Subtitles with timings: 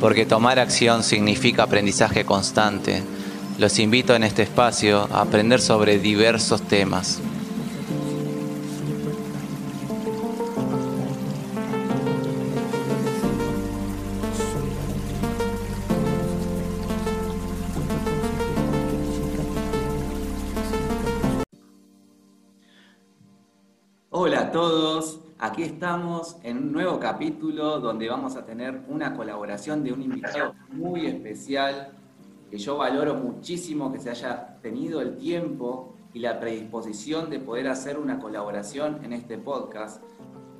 [0.00, 3.02] porque tomar acción significa aprendizaje constante.
[3.58, 7.20] Los invito en este espacio a aprender sobre diversos temas.
[25.78, 31.06] Estamos en un nuevo capítulo donde vamos a tener una colaboración de un invitado muy
[31.06, 31.92] especial
[32.50, 37.68] que yo valoro muchísimo que se haya tenido el tiempo y la predisposición de poder
[37.68, 40.02] hacer una colaboración en este podcast.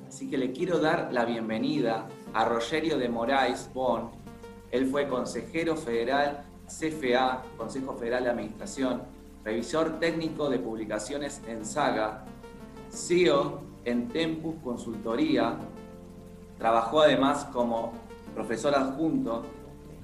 [0.07, 4.11] Así que le quiero dar la bienvenida a Rogerio de Moraes Bon.
[4.71, 9.01] Él fue consejero federal CFA, Consejo Federal de Administración,
[9.43, 12.23] revisor técnico de publicaciones en Saga,
[12.89, 15.57] CEO en Tempus Consultoría,
[16.57, 17.93] trabajó además como
[18.33, 19.43] profesor adjunto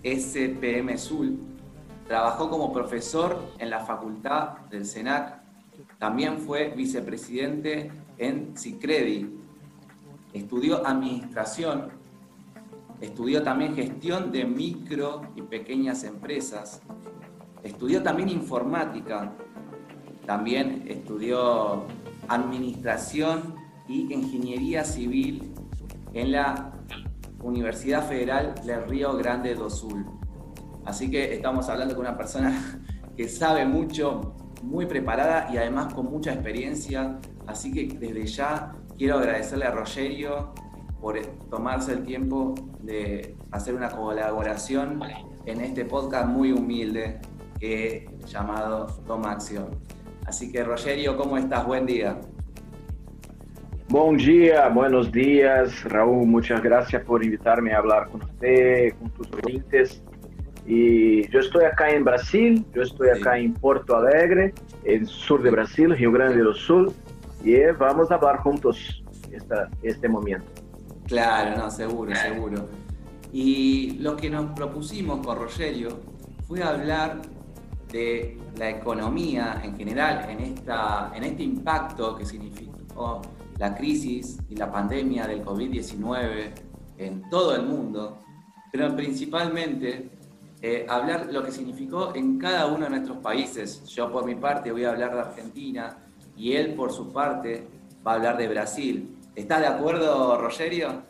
[0.03, 1.39] SPM Sul,
[2.07, 5.41] trabajó como profesor en la facultad del SENAC,
[5.97, 9.29] también fue vicepresidente en Cicredi,
[10.33, 11.89] estudió administración,
[13.01, 16.81] estudió también gestión de micro y pequeñas empresas,
[17.63, 19.31] estudió también informática,
[20.25, 21.83] también estudió
[22.27, 25.53] administración y ingeniería civil
[26.13, 26.71] en la
[27.43, 30.05] Universidad Federal del Río Grande do Sul.
[30.85, 32.81] Así que estamos hablando con una persona
[33.17, 37.19] que sabe mucho, muy preparada y además con mucha experiencia.
[37.47, 40.53] Así que desde ya quiero agradecerle a Rogerio
[40.99, 41.19] por
[41.49, 44.99] tomarse el tiempo de hacer una colaboración
[45.45, 47.19] en este podcast muy humilde
[47.59, 49.69] que llamado Toma Acción.
[50.25, 51.65] Así que Rogerio, ¿cómo estás?
[51.67, 52.19] Buen día.
[53.87, 56.25] Bom dia, buenos días, Raúl.
[56.25, 60.01] Muchas gracias por invitarme a hablar con usted, con tus oyentes.
[60.65, 65.51] Y yo estoy acá en Brasil, yo estoy acá en Porto Alegre, en sur de
[65.51, 66.91] Brasil, Río Grande do Sul,
[67.43, 70.47] y vamos a hablar juntos esta, este momento.
[71.05, 72.67] Claro, no, seguro, seguro.
[73.31, 75.99] Y lo que nos propusimos con Rogerio
[76.47, 77.21] fue hablar
[77.91, 83.21] de la economía en general, en, esta, en este impacto que significó
[83.57, 86.51] la crisis y la pandemia del COVID-19
[86.97, 88.19] en todo el mundo,
[88.71, 90.09] pero principalmente
[90.61, 93.85] eh, hablar lo que significó en cada uno de nuestros países.
[93.85, 95.97] Yo por mi parte voy a hablar de Argentina
[96.35, 97.67] y él por su parte
[98.05, 99.17] va a hablar de Brasil.
[99.35, 101.03] ¿Está de acuerdo, Rogerio?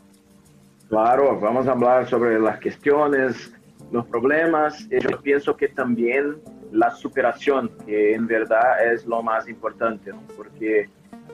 [0.90, 3.54] Claro, vamos a hablar sobre las cuestiones,
[3.92, 4.88] los problemas.
[4.90, 6.42] Yo pienso que también
[6.72, 10.90] la superación, que en verdad es lo más importante, porque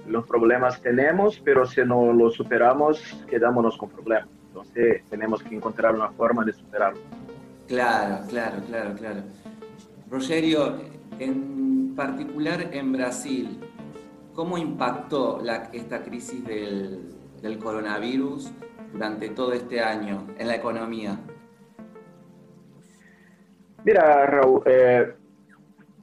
[0.07, 4.29] los problemas tenemos, pero si no los superamos, quedámonos con problemas.
[4.47, 6.99] Entonces tenemos que encontrar una forma de superarlo.
[7.67, 9.21] Claro, claro, claro, claro.
[10.09, 10.81] Rogerio,
[11.19, 13.59] en particular en Brasil,
[14.33, 18.51] ¿cómo impactó la, esta crisis del, del coronavirus
[18.91, 21.17] durante todo este año en la economía?
[23.83, 25.13] Mira, Raúl, eh,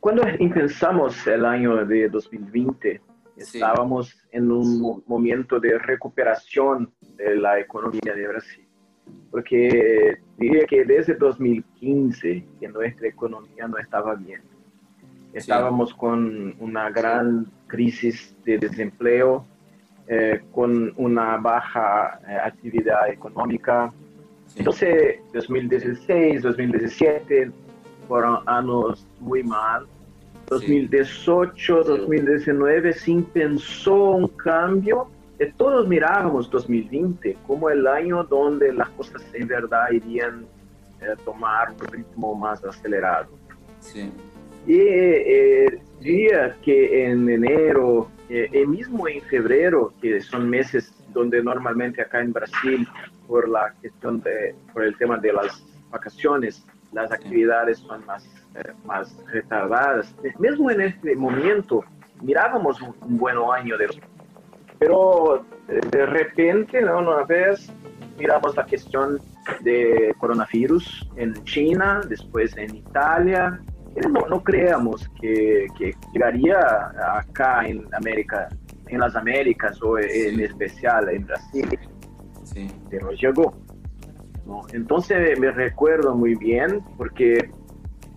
[0.00, 3.00] cuando pensamos el año de 2020,
[3.38, 8.64] estábamos en un momento de recuperación de la economía de Brasil.
[9.30, 14.42] Porque diría que desde 2015 que nuestra economía no estaba bien.
[15.32, 19.44] Estábamos con una gran crisis de desempleo,
[20.06, 23.92] eh, con una baja eh, actividad económica.
[24.56, 27.50] Entonces, 2016, 2017
[28.08, 29.86] fueron años muy mal
[30.48, 35.06] 2018, 2019, sim pensou um cambio.
[35.56, 40.42] Todos mirábamos 2020 como o ano onde as coisas em verdade iriam
[41.00, 43.30] eh, tomar um ritmo mais acelerado.
[43.80, 44.12] Sim.
[44.66, 51.40] E eh, diria que em enero eh, e mesmo em fevereiro, que são meses onde
[51.40, 52.84] normalmente acá em Brasil,
[53.26, 58.24] por la questão de, por el tema de las vacaciones, las actividades son más
[58.54, 60.14] eh, más retardadas.
[60.38, 61.84] Mesmo en este momento,
[62.22, 63.88] mirábamos un, un buen año de
[64.78, 66.98] pero eh, de repente, ¿no?
[66.98, 67.72] una vez
[68.18, 69.20] miramos la cuestión
[69.60, 73.60] de coronavirus en China, después en Italia.
[74.08, 76.58] No, no creamos que, que, llegaría
[77.16, 78.48] acá en América,
[78.86, 81.78] en las Américas o en especial en Brasil,
[82.44, 82.68] sí.
[82.88, 83.54] pero llegó.
[84.46, 84.62] ¿no?
[84.72, 87.50] Entonces me recuerdo muy bien porque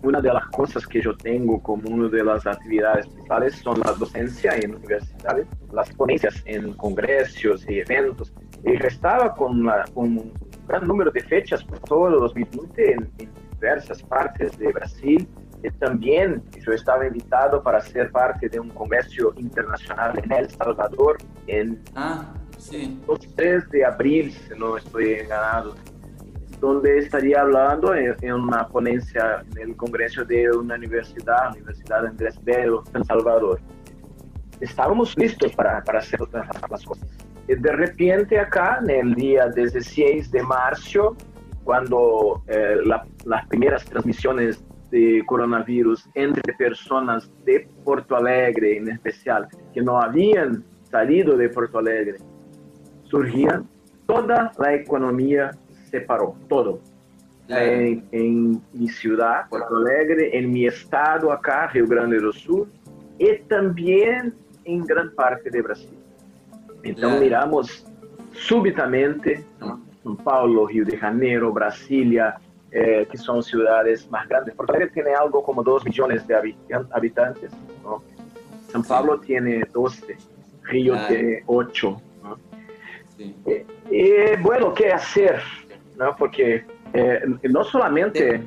[0.02, 3.92] una de las cosas que yo tengo como una de las actividades principales son la
[3.92, 8.32] docencia en universidades, las ponencias en congresos y eventos.
[8.64, 10.32] Y yo estaba con, la, con
[10.66, 15.28] gran número de fechas por todo 2020 en, en diversas partes de Brasil.
[15.62, 21.18] Y también yo estaba invitado para ser parte de un comercio internacional en El Salvador
[21.46, 23.00] en ah, sí.
[23.36, 25.76] 3 de abril, si no estoy enganado,
[26.62, 32.84] donde estaría hablando en, una ponencia en el Congreso de una universidad, Universidad Andrés Bello,
[32.94, 33.60] en Salvador.
[34.60, 36.20] Estábamos listos para, para hacer
[36.70, 37.08] las cosas.
[37.48, 41.16] Y de repente acá, en el día 16 de marzo,
[41.64, 49.48] cuando eh, la, las primeras transmisiones de coronavirus entre personas de Porto Alegre en especial,
[49.74, 52.18] que no habían salido de Porto Alegre,
[53.02, 53.68] surgían,
[54.06, 55.50] toda la economía
[55.92, 56.80] se paró, todo.
[57.48, 62.66] En, en, mi ciudad, Porto Alegre, en mi estado acá, Rio Grande do Sul,
[63.18, 64.34] y también
[64.64, 65.98] en gran parte de Brasil.
[66.82, 67.86] Entonces miramos
[68.32, 69.44] súbitamente
[70.02, 72.36] São Paulo, Rio de Janeiro, Brasília,
[72.72, 74.54] eh, que são cidades mais grandes.
[74.54, 76.34] Porto Alegre tem algo como 2 milhões de
[76.90, 77.52] habitantes.
[77.82, 78.02] ¿no?
[78.68, 80.16] São Paulo tem 12,
[80.64, 81.06] Rio ah.
[81.06, 82.02] tem 8.
[82.22, 82.38] ¿no?
[83.16, 83.36] Sí.
[83.46, 85.40] E, e, bueno, que fazer?
[85.96, 86.16] ¿No?
[86.16, 88.42] Porque eh, no solamente eh,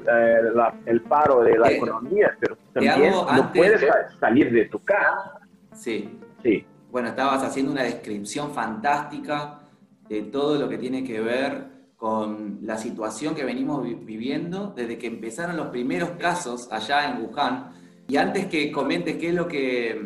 [0.53, 3.85] la, el paro de la economía, pero también no antes, puedes
[4.19, 5.39] salir de tu casa.
[5.73, 6.19] Sí.
[6.43, 6.65] sí.
[6.91, 9.59] Bueno, estabas haciendo una descripción fantástica
[10.07, 15.07] de todo lo que tiene que ver con la situación que venimos viviendo desde que
[15.07, 17.71] empezaron los primeros casos allá en Wuhan.
[18.07, 19.99] Y antes que comentes qué es lo que,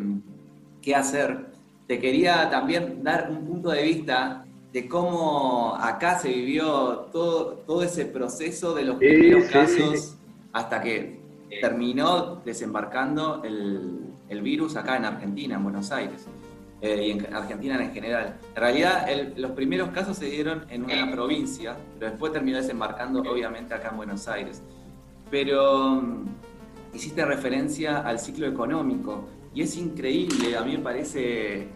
[0.80, 1.46] qué hacer,
[1.86, 7.82] te quería también dar un punto de vista de cómo acá se vivió todo, todo
[7.82, 10.16] ese proceso de los primeros casos
[10.52, 11.20] hasta que
[11.60, 16.26] terminó desembarcando el, el virus acá en Argentina, en Buenos Aires.
[16.82, 18.38] Eh, y en Argentina en general.
[18.54, 19.06] En realidad,
[19.36, 23.98] los primeros casos se dieron en una provincia, pero después terminó desembarcando, obviamente, acá en
[23.98, 24.62] Buenos Aires.
[25.30, 26.24] Pero mm,
[26.94, 31.68] hiciste referencia al ciclo económico, y es increíble, a mí me parece.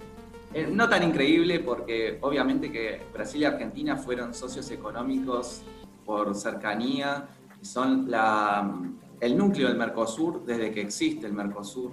[0.54, 5.62] Eh, no tan increíble porque obviamente que Brasil y Argentina fueron socios económicos
[6.06, 7.26] por cercanía,
[7.60, 8.80] son la,
[9.20, 11.90] el núcleo del Mercosur desde que existe el Mercosur.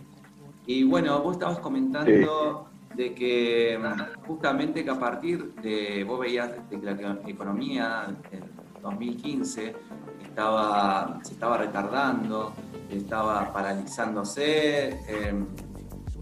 [0.67, 6.51] Y bueno, vos estabas comentando de que mm, justamente que a partir de, vos veías
[6.69, 8.43] de que la economía en
[8.79, 9.75] 2015
[10.23, 12.53] estaba, se estaba retardando,
[12.91, 15.47] estaba paralizándose, em,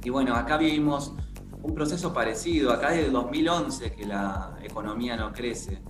[0.01, 1.13] y bueno, acá vivimos
[1.61, 5.81] un proceso parecido, acá desde 2011 que la economía no crece.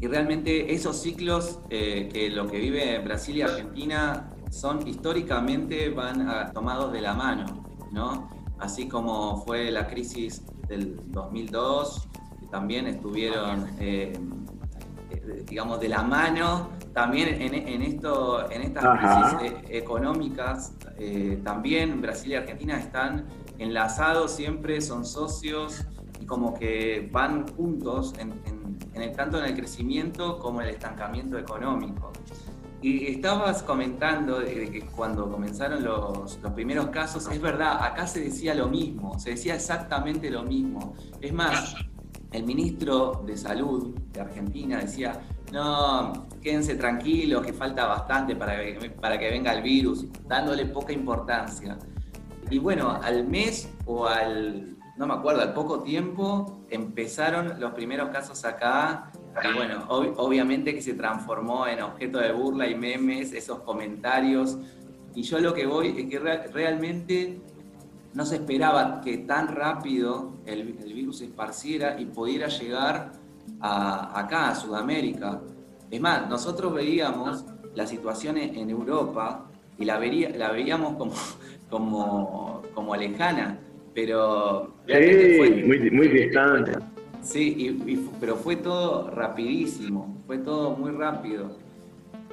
[0.00, 6.52] Y realmente esos ciclos eh, que lo que vive Brasil y Argentina son históricamente van
[6.52, 8.34] tomados de la mano, ¿no?
[8.58, 12.08] así como fue la crisis del 2002,
[12.40, 14.12] que también estuvieron, eh,
[15.10, 20.74] eh, digamos, de la mano, también en, esto, en estas crisis eh, económicas,
[21.42, 23.26] también Brasil y Argentina están
[23.58, 25.84] enlazados siempre, son socios
[26.20, 28.32] y como que van juntos en,
[28.94, 32.12] el, tanto en el crecimiento como en el estancamiento económico.
[32.82, 38.54] Y estabas comentando que cuando comenzaron los, los, primeros casos, es verdad, acá se decía
[38.54, 40.94] lo mismo, se decía exactamente lo mismo.
[41.18, 41.76] Es más,
[42.30, 45.18] el ministro de Salud de Argentina decía,
[45.50, 48.58] no, quédense tranquilos, que falta bastante para,
[49.00, 51.78] para que venga el virus, dándole poca importancia.
[52.50, 58.10] Y bueno, al mes o al, no me acuerdo, al poco tiempo empezaron los primeros
[58.10, 59.10] casos acá
[59.42, 64.58] y bueno, obviamente que se transformó en objeto de burla y memes, esos comentarios.
[65.14, 67.40] Y yo lo que voy es que realmente
[68.12, 73.12] no se esperaba que tan rápido el, virus se esparciera y pudiera llegar
[73.60, 75.40] a, acá, a Sudamérica.
[75.90, 81.12] Es más, nosotros veíamos la situación en Europa y la, vería, la veíamos como,
[81.74, 83.58] como, como lejana,
[83.92, 84.76] pero...
[84.86, 86.72] Sí, fue, muy, muy distante
[87.20, 91.56] Sí, pero fue todo rapidísimo, fue todo muy rápido.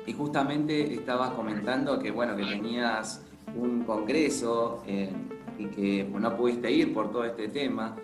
[0.06, 5.10] Y justamente estabas comentando que, bueno, que tenías un congreso eh,
[5.58, 7.96] y que no pudiste ir por todo este tema.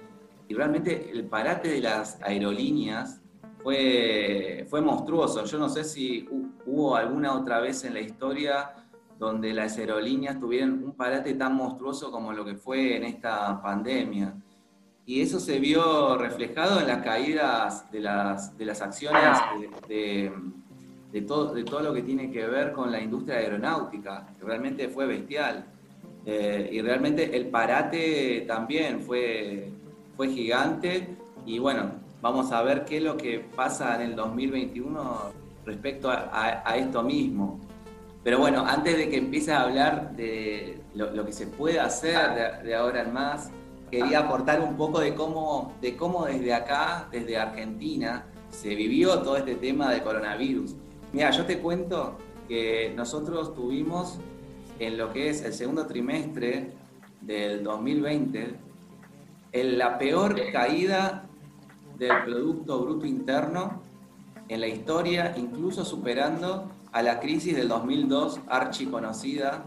[0.47, 3.21] Y realmente el parate de las aerolíneas
[3.61, 5.45] fue, fue monstruoso.
[5.45, 6.27] Yo no sé si
[6.65, 8.71] hubo alguna otra vez en la historia
[9.19, 14.35] donde las aerolíneas tuvieran un parate tan monstruoso como lo que fue en esta pandemia
[15.07, 19.37] y eso se vio reflejado en las caídas de las, de las acciones
[19.87, 20.33] de,
[21.13, 24.89] de, todo, de todo lo que tiene que ver con la industria aeronáutica, que realmente
[24.89, 25.63] fue bestial.
[26.25, 29.71] Eh, y realmente el parate también fue,
[30.17, 31.89] fue gigante y bueno,
[32.21, 35.31] vamos a ver qué es lo que pasa en el 2021
[35.65, 37.61] respecto a, esto mismo.
[38.23, 42.75] Pero bueno, antes de que empiece a hablar de lo, que se puede hacer de,
[42.75, 43.51] ahora en más,
[43.89, 49.37] quería aportar un poco de cómo, de cómo desde acá, desde Argentina, se vivió todo
[49.37, 50.75] este tema de coronavirus.
[51.13, 54.19] Mira, yo te cuento que nosotros tuvimos
[54.79, 56.71] en lo que es el segundo trimestre
[57.21, 58.55] del 2020
[59.51, 61.23] en la peor caída
[61.97, 63.81] del Producto Bruto Interno
[64.49, 69.65] en la historia, incluso superando a la crisis del 2002, archiconocida.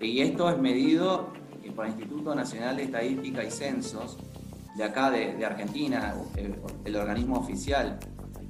[0.00, 1.32] Y esto es medido
[1.74, 4.18] por el Instituto Nacional de Estadística y Censos
[4.76, 6.14] de acá de, Argentina,
[6.84, 7.98] el, organismo oficial.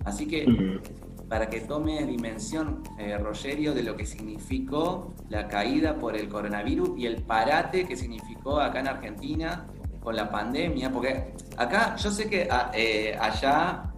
[0.04, 0.80] Así que
[1.28, 6.90] para que tome dimensión, eh, Rogerio, de lo que significó la caída por el coronavirus
[6.98, 9.66] y el parate que significó acá en Argentina
[10.02, 13.91] con la pandemia, porque acá yo sé que ah, eh, allá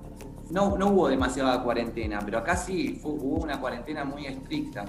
[0.55, 4.85] no, no hubo demasiada cuarentena, pero acá sí hubo una cuarentena muy estricta.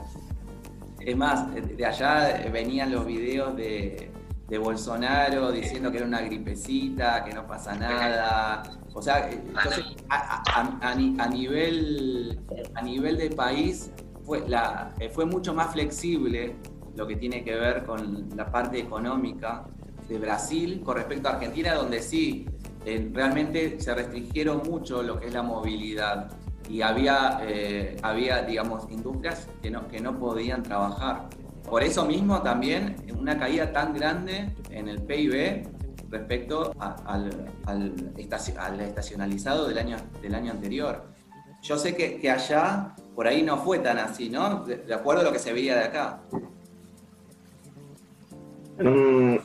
[1.00, 4.12] Es más, de allá venían los videos de,
[4.48, 8.62] de Bolsonaro diciendo que era una gripecita, que no pasa nada.
[8.94, 9.28] O sea,
[10.10, 12.40] a, nivel,
[12.76, 13.92] a nivel de país
[14.24, 16.56] fue, la, fue mucho más flexible
[16.96, 19.66] lo que tiene que ver con la parte económica
[20.08, 22.46] de Brasil con respecto a Argentina, donde sí,
[22.86, 26.32] eh, realmente se restringieron mucho lo que es la movilidad
[26.70, 31.28] y había, eh, había digamos, industrias que no, que no podían trabajar.
[31.68, 35.68] Por eso mismo también una caída tan grande en el PIB
[36.10, 41.08] respecto al, al, estacionalizado del año, del año anterior.
[41.62, 44.64] Yo sé que, que allá por ahí no fue tan así, ¿no?
[44.66, 46.22] de acuerdo a lo que se veía de acá.
[48.78, 49.38] Mm,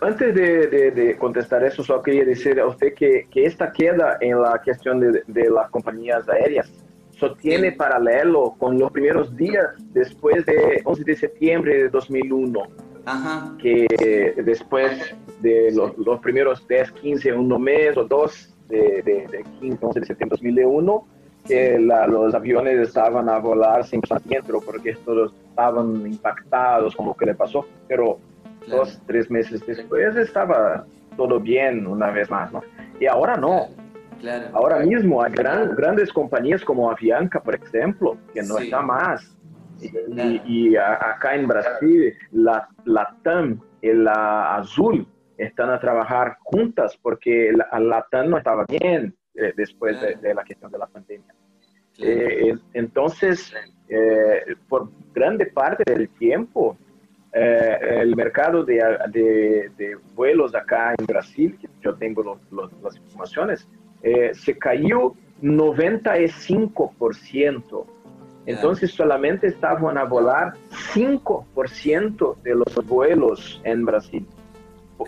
[0.00, 5.00] antes de, contestar eso, solo quería decir a usted que, esta queda en la cuestión
[5.00, 6.72] de, las compañías aéreas.
[7.40, 12.62] Tiene paralelo con los primeros días después de 11 de septiembre de 2001,
[13.58, 20.00] que después de los, primeros 10, 15, un mes o dos de, de, 15, 11
[20.00, 21.06] de septiembre de 2001,
[21.46, 27.34] que los aviones estaban a volar sin pasajero porque todos estaban impactados como que le
[27.34, 28.18] pasó, pero
[28.68, 32.62] dos, tres meses después estaba todo bien una vez más, ¿no?
[33.00, 33.68] Y ahora no.
[34.20, 34.48] Claro.
[34.54, 39.36] Ahora mismo hay gran, grandes compañías como Avianca, por ejemplo, que no está más.
[40.46, 45.06] Y, acá en Brasil, la, la TAM y la Azul
[45.36, 50.44] están a trabajar juntas porque la, la TAM no estaba bien eh, después de, la
[50.44, 51.34] cuestión de la pandemia.
[51.98, 53.52] Eh, entonces,
[53.88, 56.78] eh, por grande parte del tiempo,
[57.38, 62.40] eh, el mercado de, de, vuelos acá en Brasil, que yo tengo
[62.82, 63.68] las informaciones,
[64.02, 65.12] eh, se cayó
[65.42, 67.84] 95%.
[68.46, 70.54] Entonces solamente estaban a volar
[70.94, 74.26] 5% de los vuelos en Brasil.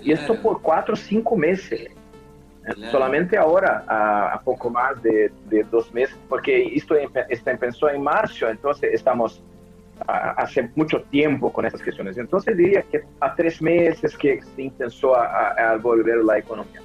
[0.02, 1.88] Y esto por cuatro o cinco meses.
[2.90, 6.94] Solamente ahora, a, poco más de, de, dos meses, porque esto
[7.30, 9.42] está empezó en marzo, entonces estamos
[10.06, 12.18] hace mucho tiempo con estas cuestiones.
[12.18, 16.80] Entonces diría que a tres meses que se intentó a, volver la economía.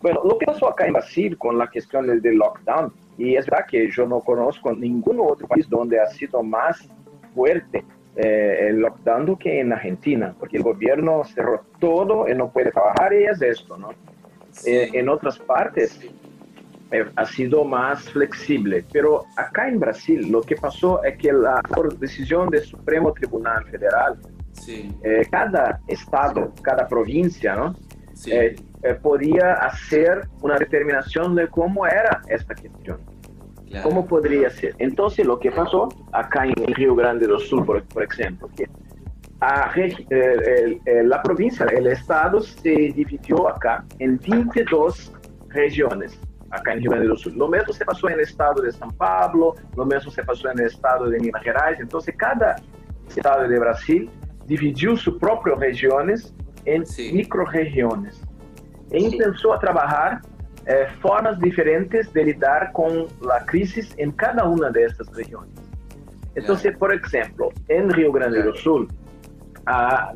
[0.00, 3.66] Bueno, lo que pasó acá en Brasil con la cuestión del lockdown, y es verdad
[3.68, 6.88] que yo no conozco ningún otro país donde ha sido más
[7.34, 7.84] fuerte
[8.14, 13.12] eh, el lockdown que en Argentina, porque el gobierno cerró todo y no puede trabajar
[13.12, 13.90] y es esto, ¿no?
[14.66, 16.00] Eh, en otras partes
[17.16, 18.84] ha sido más flexible.
[18.92, 23.64] Pero acá en Brasil lo que pasó es que la, por decisión del Supremo Tribunal
[23.66, 24.18] Federal,
[24.66, 27.74] eh, cada estado, cada provincia, ¿no?
[28.26, 28.56] Eh,
[29.00, 32.98] podía hacer una determinación de cómo era esta cuestión.
[33.82, 34.74] ¿Cómo podría ser?
[34.78, 38.66] Entonces, lo que pasó acá en Río Grande do Sul, por, por ejemplo, que
[39.40, 39.72] a,
[41.04, 45.12] la provincia, el estado se dividió acá en 22
[45.50, 46.18] regiones
[46.50, 47.34] acá en Rio Grande do Sul.
[47.36, 50.60] Lo mismo se pasó en el estado de São Paulo, lo mismo se pasó en
[50.60, 51.78] el estado de Minas Gerais.
[51.80, 52.56] Entonces, cada
[53.08, 54.10] estado de Brasil
[54.46, 57.12] dividiu sus propias regiones en sí.
[57.12, 58.22] microregiones
[58.90, 60.20] e intentó a trabajar
[60.66, 65.54] eh, formas diferentes de lidar con la crisis en cada una de estas regiones.
[66.34, 68.88] Entonces, por ejemplo, en Rio Grande do Sul,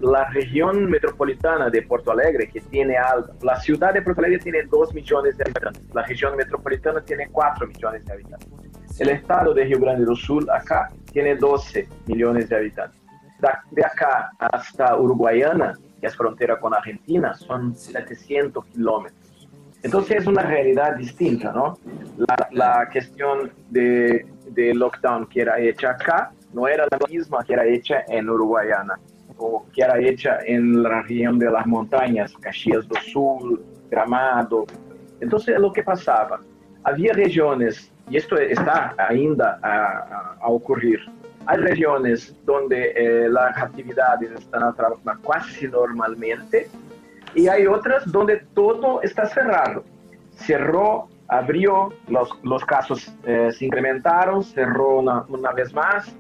[0.01, 2.97] la región metropolitana de Porto Alegre, que tiene
[3.43, 7.67] la ciudad de Porto Alegre tiene 2 millones de habitantes, la región metropolitana tiene 4
[7.67, 8.49] millones de habitantes.
[8.99, 13.01] El estado de Rio Grande do Sul acá tiene 12 millones de habitantes.
[13.71, 19.49] De acá hasta Uruguayana, que es frontera con Argentina, son 700 kilómetros.
[19.83, 21.77] Entonces es una realidad distinta, ¿no?
[22.17, 27.55] La, la cuestión de, de, lockdown que era hecha acá no era la misma que
[27.55, 28.97] era hecha en Uruguayana
[29.39, 34.67] o que era hecha en la región de las montañas, Caxias do Sul, Gramado.
[35.21, 36.41] Entonces, lo que pasaba,
[36.85, 41.01] había regiones, y esto está ainda a, a, ocurrir,
[41.47, 46.69] hay regiones donde eh, las actividades están a trabajar casi normalmente
[47.35, 49.85] y hay otras donde todo está cerrado.
[50.35, 56.15] Cerró, abrió, los, los casos eh, se incrementaron, cerró una, una vez más.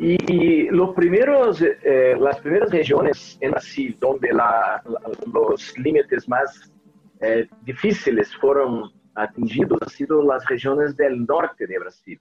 [0.00, 6.26] Y, y los primeros, eh, las primeras regiones en Brasil donde la, la, los límites
[6.26, 6.72] más
[7.20, 12.18] eh, difíciles fueron atingidos han sido las regiones del norte de Brasil.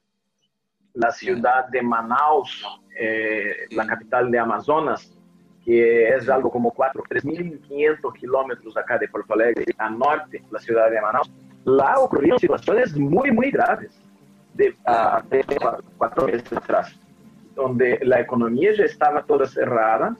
[0.93, 2.65] La ciudad de Manaus,
[2.99, 5.17] eh, la capital de Amazonas,
[5.63, 10.91] que es algo como 4, 3.500 kilómetros acá de Porto Alegre, a norte, la ciudad
[10.91, 11.31] de Manaus,
[11.63, 13.97] lá ocurrieron situaciones muy, muy graves,
[14.53, 15.45] de a, de
[15.97, 16.99] cuatro meses atrás,
[17.59, 20.15] donde la economía ya estaba toda cerrada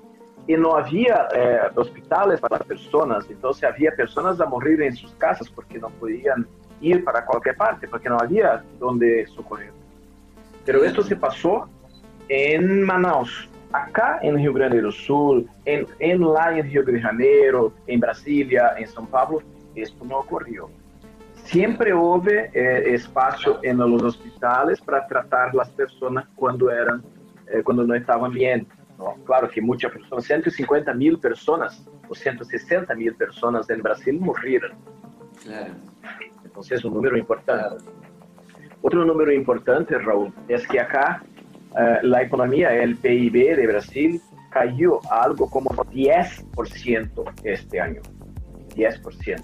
[0.45, 5.49] y no había eh, hospitales para personas, entonces había personas a morir en sus casas
[5.49, 6.45] porque no podían
[6.81, 9.71] ir para cualquier parte, porque no había donde socorrer.
[10.65, 11.69] Pero esto se pasó
[12.27, 17.71] en Manaus, acá en Rio Grande do Sul, en, en lá en Rio de Janeiro,
[17.87, 19.41] en Brasilia, en São Paulo,
[19.75, 20.69] esto no ocurrió.
[21.45, 27.03] Siempre hubo eh, espacio en los hospitales para tratar las personas cuando eran,
[27.51, 28.67] eh, cuando no estaban bien.
[28.97, 29.15] ¿no?
[29.25, 34.73] Claro que muchas personas, 150 mil personas o 160 mil personas en Brasil murieron.
[35.43, 35.73] Claro.
[36.43, 37.83] Entonces es un número importante.
[38.81, 41.23] Otro número importante, Raúl, es que acá
[41.71, 48.01] uh, la economía, el PIB de Brasil, cayó a algo como 10% este año.
[48.75, 49.41] 10%.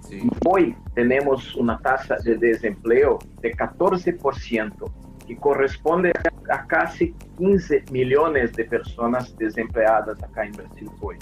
[0.00, 0.20] Sí.
[0.48, 4.92] Hoy tenemos una tasa de desempleo de 14%,
[5.32, 6.12] que corresponde
[6.50, 11.16] a casi 15 millones de personas desempleadas acá en Brasil hoy,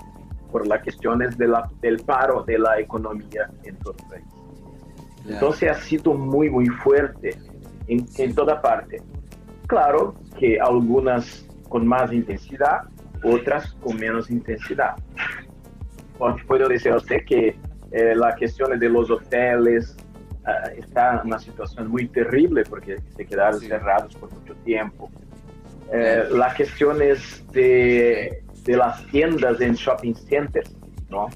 [0.51, 4.25] por las cuestiones de la, del paro de la economía en todo el país.
[5.23, 5.35] Claro.
[5.35, 7.37] Entonces ha sido muy, muy fuerte
[7.87, 9.01] en, en toda parte.
[9.69, 12.89] Claro que algunas con más intensidad,
[13.23, 14.97] otras con menos intensidad.
[16.19, 17.57] Porque puedo decir a usted que
[17.93, 19.97] eh, la cuestión de los hoteles
[20.77, 23.69] está en una situación muy terrible porque se quedaron sí.
[23.69, 25.11] cerrados por mucho tiempo.
[25.93, 30.77] Eh, las cuestiones de, de, las tiendas en shopping centers,
[31.09, 31.29] ¿no?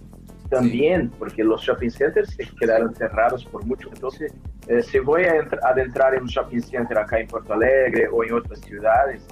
[0.49, 1.17] También, sí.
[1.19, 3.89] porque los shopping centers se quedaron cerrados por mucho.
[3.93, 4.33] Entonces,
[4.69, 8.35] eh, si voy a adentrar en un shopping center acá en Porto Alegre o en
[8.35, 9.27] otras ciudades,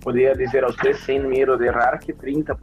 [0.00, 2.56] podría decir a usted sin miedo de errar que 30%,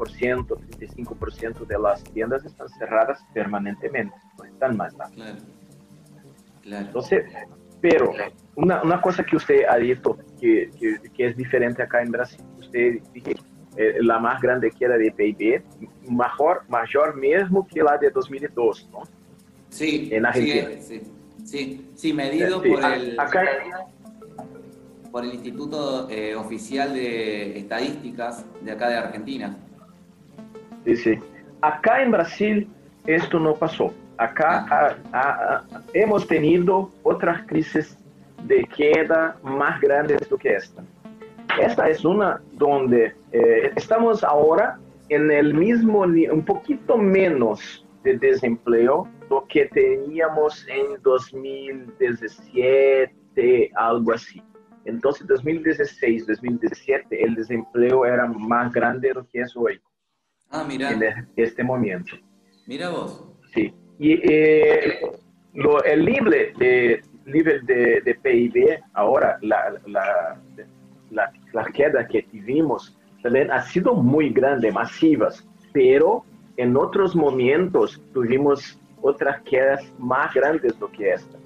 [0.46, 5.12] 35% de las tiendas están cerradas permanentemente, no están más nada.
[5.12, 5.57] Claro.
[6.68, 6.86] Claro.
[6.86, 7.26] Entonces,
[7.82, 8.12] pero
[8.56, 12.44] una, una, cosa que usted ha dicho que, que, que, es diferente acá en Brasil,
[12.60, 13.36] usted dice
[13.78, 15.64] eh, la más grande que era de PIB,
[16.10, 19.04] mayor, mayor mismo que la de 2002, ¿no?
[19.70, 20.70] Sí, en Argentina.
[20.80, 21.14] Sí, sí.
[21.46, 23.46] Sí, sí, medido sí, por, el, acá...
[25.12, 29.58] por el Instituto eh, Oficial de Estadísticas de acá de Argentina.
[30.84, 31.14] Sí, sí.
[31.62, 32.68] Acá en Brasil
[33.06, 33.94] esto no pasó.
[34.18, 37.98] Acá a, a, a, hemos tenido otras crisis
[38.44, 40.84] de queda más grandes do que esta.
[41.60, 49.08] Esta es una donde eh, estamos ahora en el mismo, un poquito menos de desempleo
[49.30, 54.42] do que teníamos en 2017, algo así.
[54.86, 59.80] Entonces, 2016, 2017, el desempleo era más grande de lo que es hoy.
[60.50, 60.92] Ah, mira.
[60.92, 62.16] En este momento.
[62.66, 63.30] Mira vos.
[63.54, 63.74] Sí.
[64.00, 65.00] Y eh,
[65.54, 70.38] lo, el nivel de, nivel de, de PIB, ahora, la, la,
[71.12, 76.24] la, la, queda que tuvimos también ha sido muy grande, masivas, pero
[76.58, 81.38] en otros momentos tuvimos otras quedas más grandes do que esta.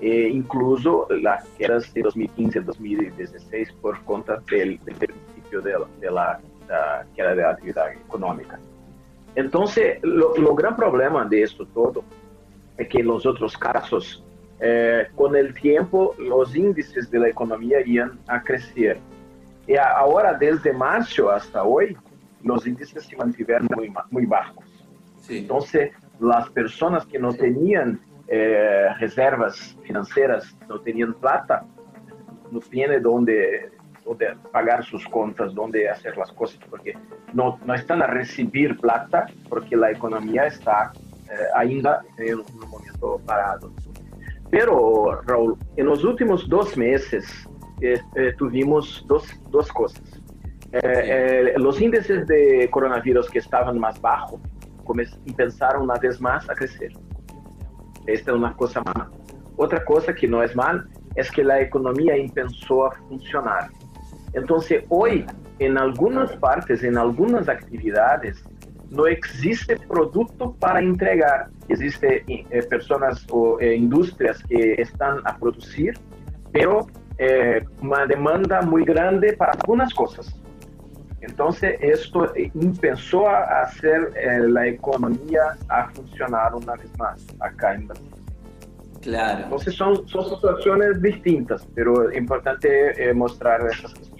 [0.00, 7.06] Eh, incluso las quedas de 2015 2016 por conta del, principio de, de, la, da
[7.14, 8.58] queda de la actividad económica.
[9.34, 12.04] Entonces, lo, lo, gran problema de esto todo
[12.76, 14.24] es que los otros casos,
[14.60, 18.98] eh, con el tiempo, los índices de la economía iban a crecer.
[19.66, 21.96] Y ahora, desde marzo hasta hoy,
[22.42, 24.64] los índices se mantuvieron muy, muy bajos.
[25.20, 25.38] Sí.
[25.38, 31.64] Entonces, las personas que no tenían eh, reservas financieras, no tenían plata,
[32.50, 33.70] no tienen dónde,
[34.04, 36.94] dónde, pagar sus contas, dónde hacer las cosas, porque
[37.32, 40.92] no, no están a recibir plata porque la economía está
[41.54, 43.72] ainda en un momento parado.
[44.50, 47.26] Pero, Raúl, en los últimos dos meses
[48.38, 50.02] tuvimos dos, dos cosas.
[51.56, 54.40] los índices de coronavirus que estaban más bajos
[55.26, 56.92] empezaron una vez más a crecer.
[58.06, 59.10] Esta es una cosa mala.
[59.56, 63.70] Otra cosa que no es mal es que la economía empezó a funcionar.
[64.34, 65.24] Entonces, hoy,
[65.58, 68.44] en algunas partes, en algunas actividades,
[68.90, 71.48] no existe producto para entregar.
[71.68, 75.94] Existen eh, personas o eh, industrias que están a producir,
[76.52, 76.86] pero
[77.18, 80.34] eh, una demanda muy grande para algunas cosas.
[81.20, 84.12] Entonces, esto empezó a hacer
[84.46, 88.10] la economía a funcionar una vez más acá en Brasil.
[89.00, 89.44] Claro.
[89.44, 94.13] Entonces son, son situaciones distintas, pero es importante mostrar esas cuestiones.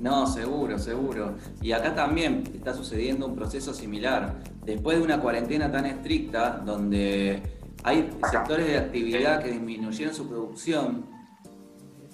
[0.00, 1.34] No, seguro, seguro.
[1.62, 4.42] Y acá también está sucediendo un proceso similar.
[4.64, 7.42] Después de una cuarentena tan estricta, donde
[7.82, 11.06] hay sectores de actividad que disminuyeron su producción,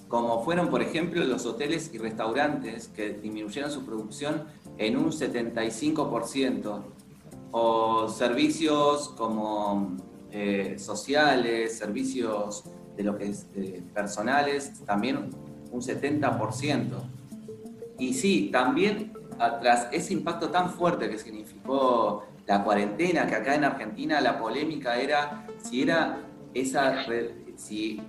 [0.07, 4.43] como fueron, por ejemplo, los hoteles y restaurantes, que disminuyeron su producción
[4.77, 6.83] en un 75%,
[7.51, 9.97] o servicios como
[10.31, 12.63] eh, sociales, servicios
[12.95, 13.47] de lo que es
[13.93, 15.29] personales, también
[15.71, 17.20] un 70%.
[18.01, 19.13] Y sí, también
[19.61, 24.95] tras ese impacto tan fuerte que significó la cuarentena, que acá en Argentina la polémica
[24.95, 26.17] era si era
[26.55, 27.05] esa,
[27.55, 28.01] si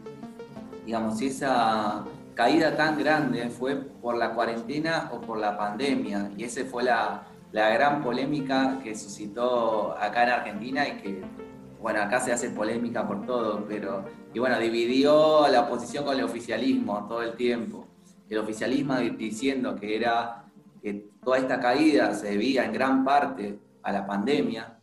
[0.86, 6.30] digamos, si esa caída tan grande fue por la cuarentena o por la pandemia.
[6.38, 11.22] Y esa fue la, gran polémica que suscitó acá en Argentina y que,
[11.82, 16.24] bueno, acá se hace polémica por todo, pero, y bueno, dividió la oposición con el
[16.24, 17.91] oficialismo todo el tiempo.
[18.32, 20.46] El oficialismo diciendo que era
[20.82, 24.78] que toda esta caída se debía en gran parte a la pandemia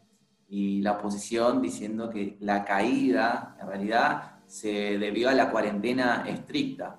[0.48, 6.98] y la oposición diciendo que la caída en realidad se debió a la cuarentena estricta.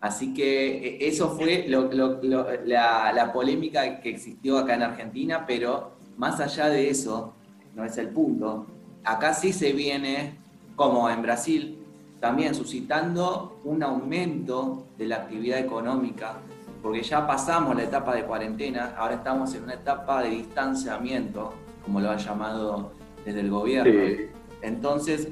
[0.00, 6.70] Así que e, eso fue la, polémica que existió acá en Argentina, pero más allá
[6.70, 7.34] de eso,
[7.74, 8.68] no es el punto,
[9.04, 10.38] acá sí se viene,
[10.76, 11.83] como en Brasil,
[12.24, 16.38] también suscitando un aumento de la actividad económica,
[16.82, 21.52] porque ya pasamos la etapa de cuarentena, ahora estamos en una etapa de distanciamiento,
[21.84, 22.92] como lo ha llamado
[23.26, 24.24] desde el gobierno.
[24.62, 25.28] Entonces,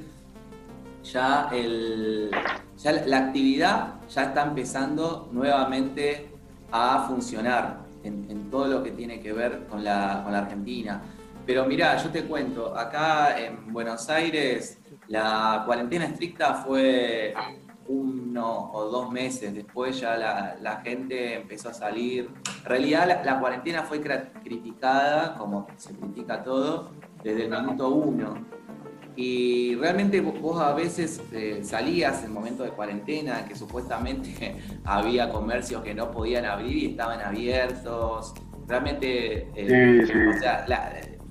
[1.03, 2.31] ya, el,
[3.07, 6.29] la actividad ya está empezando nuevamente
[6.71, 11.01] a funcionar en, todo lo que tiene que ver con la, con la Argentina.
[11.47, 14.82] Pero mira, yo te cuento, acá en Buenos Aires
[15.13, 17.35] la cuarentena estricta fue
[17.87, 22.31] uno o dos meses, después ya la, la gente empezó a salir.
[22.61, 28.47] En realidad la, la, cuarentena fue criticada, como se critica todo, desde el minuto uno.
[29.15, 35.83] Y realmente vos a veces eh, salías en momentos de cuarentena, que supuestamente había comercios
[35.83, 38.33] que no podían abrir y estaban abiertos.
[38.67, 40.65] Realmente, eh, o sea,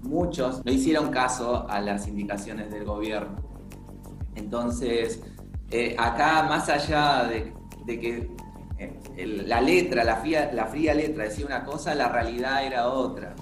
[0.04, 3.50] muchos no hicieron caso a las indicaciones del gobierno.
[4.36, 5.22] Entonces,
[5.72, 7.30] eh, acá más allá
[7.86, 8.30] de, que
[9.46, 13.36] la letra, la fría, la fría letra decía una cosa, la realidad era otra.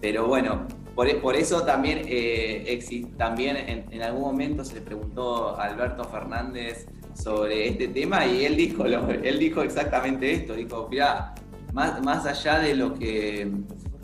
[0.00, 2.80] Pero bueno, por, eso también, eh,
[3.18, 8.56] también en, algún momento se le preguntó a Alberto Fernández sobre este tema y él
[8.56, 11.34] dijo, él dijo exactamente esto, dijo, mira,
[11.72, 13.50] más, más allá de lo que,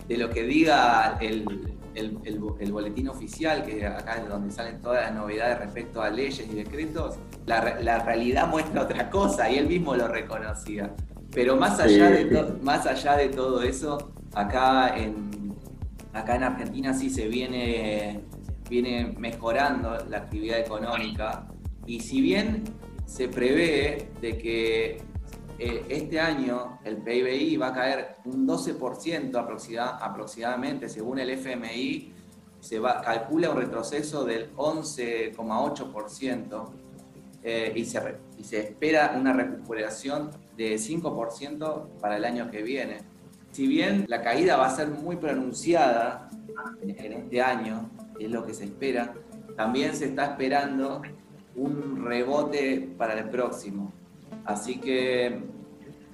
[0.06, 1.71] de lo que diga el,
[2.70, 7.16] boletín oficial, que acá es donde salen todas las novedades respecto a leyes y decretos,
[7.46, 10.94] la, la realidad muestra otra cosa y él mismo lo reconocía.
[11.32, 15.54] Pero más allá, de, más allá de todo eso, acá en,
[16.12, 18.20] acá en Argentina sí se viene,
[18.68, 21.46] viene mejorando la actividad económica
[21.86, 22.64] y si bien
[23.06, 25.02] se prevé de que
[25.64, 32.12] eh, este año el PIBI va a caer un 12% aproximadamente, según el FMI,
[32.60, 36.70] se calcula un retroceso del 11,8%
[37.42, 43.12] eh, y, y se espera una recuperación de 5% para el año que viene
[43.52, 46.30] si bien la caída va a ser muy pronunciada
[46.82, 49.12] en este año, es lo que se espera,
[49.56, 51.02] también se está esperando
[51.54, 53.92] un rebote para el próximo.
[54.44, 55.42] Así que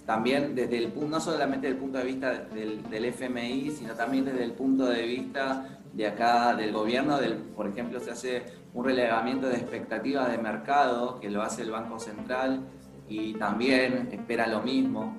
[0.07, 4.45] también desde el no solamente desde el punto de vista del, FMI, sino también desde
[4.45, 8.43] el punto de vista de acá del gobierno, del, por ejemplo, se hace
[8.75, 12.61] un relevamiento de expectativas de mercado que lo hace el Banco Central
[13.09, 15.17] y también espera lo mismo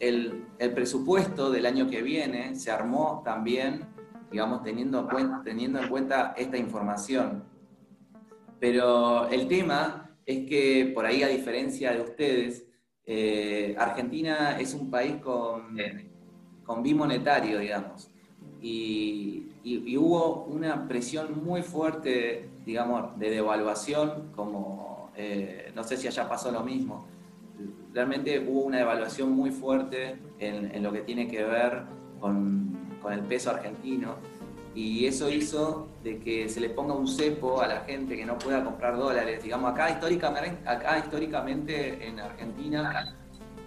[0.00, 0.44] el,
[0.74, 3.86] presupuesto del año que viene se armó también
[4.30, 5.08] digamos, teniendo,
[5.42, 7.44] teniendo en cuenta esta información.
[8.60, 12.66] Pero el tema es que por ahí, a diferencia de ustedes,
[13.06, 15.74] eh, Argentina es un país con,
[16.64, 18.10] con bimonetario, digamos.
[18.60, 19.46] Y,
[19.96, 26.52] hubo una presión muy fuerte, digamos, de devaluación, como eh, no sé si allá pasó
[26.52, 27.06] lo mismo.
[27.94, 31.84] Realmente hubo una devaluación muy fuerte en, lo que tiene que ver
[32.20, 34.16] con, con el peso argentino
[34.78, 38.38] y eso hizo de que se le ponga un cepo a la gente que no
[38.38, 39.42] pueda comprar dólares.
[39.42, 43.16] Digamos, acá históricamente, acá históricamente en Argentina,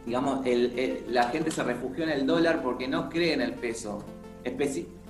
[0.06, 0.40] digamos,
[1.10, 4.06] la gente se refugió en el dólar porque no cree en el peso,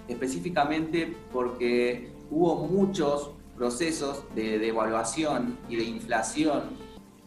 [0.08, 6.64] específicamente porque hubo muchos procesos de devaluación y de inflación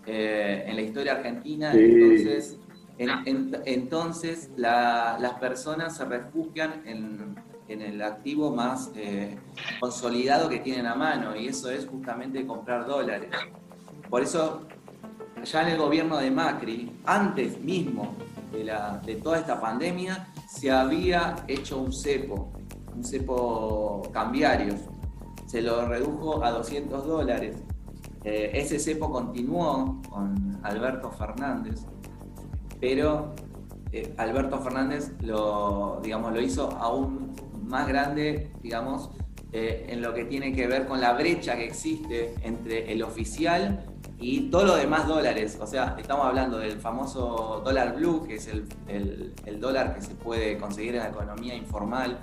[0.04, 2.58] eh, en la historia argentina, entonces,
[2.98, 7.37] entonces las personas se refugian en
[7.68, 9.38] en el activo más eh,
[9.81, 13.31] consolidado que tienen a mano, y eso es justamente comprar dólares.
[14.11, 14.62] Por eso,
[15.44, 18.14] ya en el gobierno de Macri, antes mismo
[18.53, 22.53] de, la, de toda esta pandemia, se había hecho un cepo,
[22.94, 24.74] un cepo cambiario.
[25.46, 27.57] Se lo redujo a 200 dólares.
[28.24, 31.85] Eh, ese cepo continuó con Alberto Fernández,
[32.81, 33.35] pero
[33.92, 37.33] eh, Alberto Fernández lo, digamos, lo hizo aún
[37.66, 39.11] más grande, digamos,
[39.53, 43.85] eh, en lo que tiene que ver con la brecha que existe entre el oficial
[44.18, 45.59] y todo lo demás dólares.
[45.61, 50.14] O sea, estamos hablando del famoso dólar blue, que es el, el, dólar que se
[50.14, 52.18] puede conseguir en la economía informal,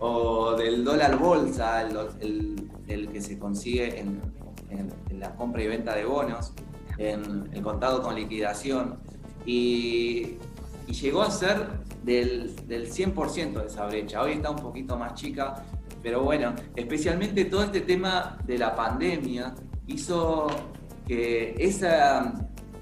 [0.00, 1.82] o del dólar bolsa,
[2.20, 4.20] el, el que se consigue en,
[4.70, 6.52] en, la compra y venta de bonos,
[6.98, 8.98] en el contado con liquidación.
[9.46, 10.38] Y,
[10.88, 14.22] y llegó a ser del, del 100% de esa brecha.
[14.22, 15.64] Hoy está un poquito más chica,
[16.02, 19.54] pero bueno, especialmente todo este tema de la pandemia
[19.86, 20.46] hizo
[21.06, 22.34] que esa,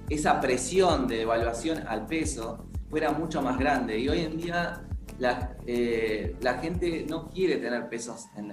[0.09, 3.99] esa presión de devaluación al peso fuera mucho más grande.
[3.99, 4.83] Y hoy en día
[5.19, 8.53] la, eh, la gente no quiere tener pesos en,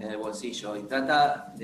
[0.00, 1.54] el bolsillo y trata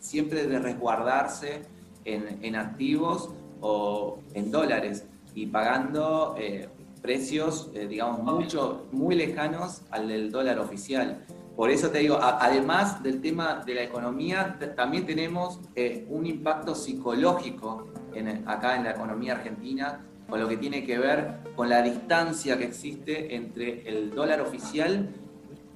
[0.00, 1.62] siempre de resguardarse
[2.04, 3.28] en, en, activos
[3.60, 6.68] o en dólares y pagando eh,
[7.06, 11.24] precios, eh, digamos, mucho, muy lejanos al del dólar oficial.
[11.54, 16.74] Por eso te digo, además del tema de la economía, también tenemos eh, un impacto
[16.74, 21.80] psicológico en, acá en la economía argentina, con lo que tiene que ver con la
[21.80, 25.08] distancia que existe entre el dólar oficial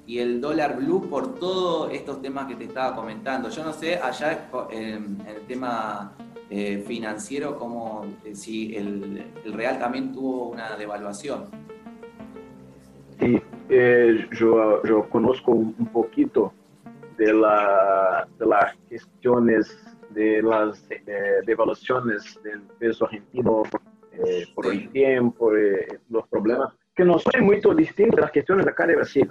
[0.08, 3.48] y el dólar blue por todos estos temas que te estaba comentando.
[3.50, 6.12] Yo no sé, allá en el tema
[6.50, 11.46] eh, financiero como eh, si el, el, real también tuvo una devaluación.
[13.20, 16.52] Sí, eh, yo, yo, conozco un, poquito
[17.16, 19.78] de, la, de, las cuestiones
[20.10, 20.84] de las
[21.46, 23.62] devaluaciones del peso argentino
[24.56, 25.52] por el tiempo,
[26.08, 29.28] los problemas que no son muy distintos de las cuestiones de acá de Brasil.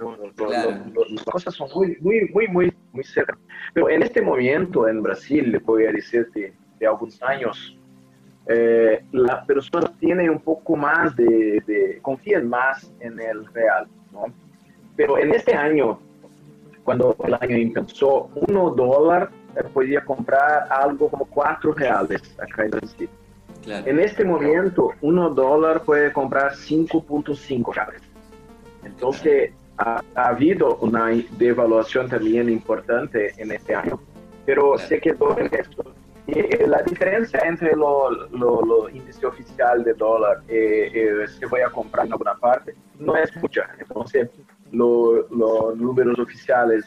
[1.10, 3.42] las cosas son muy, muy, muy, muy, muy cercanas.
[3.74, 7.76] Pero en este momento en Brasil, voy a decirte, de algunos años,
[8.46, 14.24] eh, las personas tienen un poco más de, de, confían más en el real, ¿no?
[14.96, 16.00] Pero en este año,
[16.82, 22.70] cuando el año empezó, uno dólar eh, podía comprar algo como cuatro reales acá en
[22.70, 23.08] Brasil.
[23.66, 28.00] En este momento, uno dólar puede comprar 5.5 reales.
[28.84, 34.00] Entonces, ha, ha, habido una devaluación también importante en este año,
[34.46, 35.84] pero se quedó en esto
[36.34, 41.70] eh, la diferencia entre lo, lo, índice oficial de dólar eh, eh, se voy a
[41.70, 43.66] comprar en alguna parte no es mucha.
[43.78, 44.28] Entonces,
[44.70, 46.84] los números oficiales,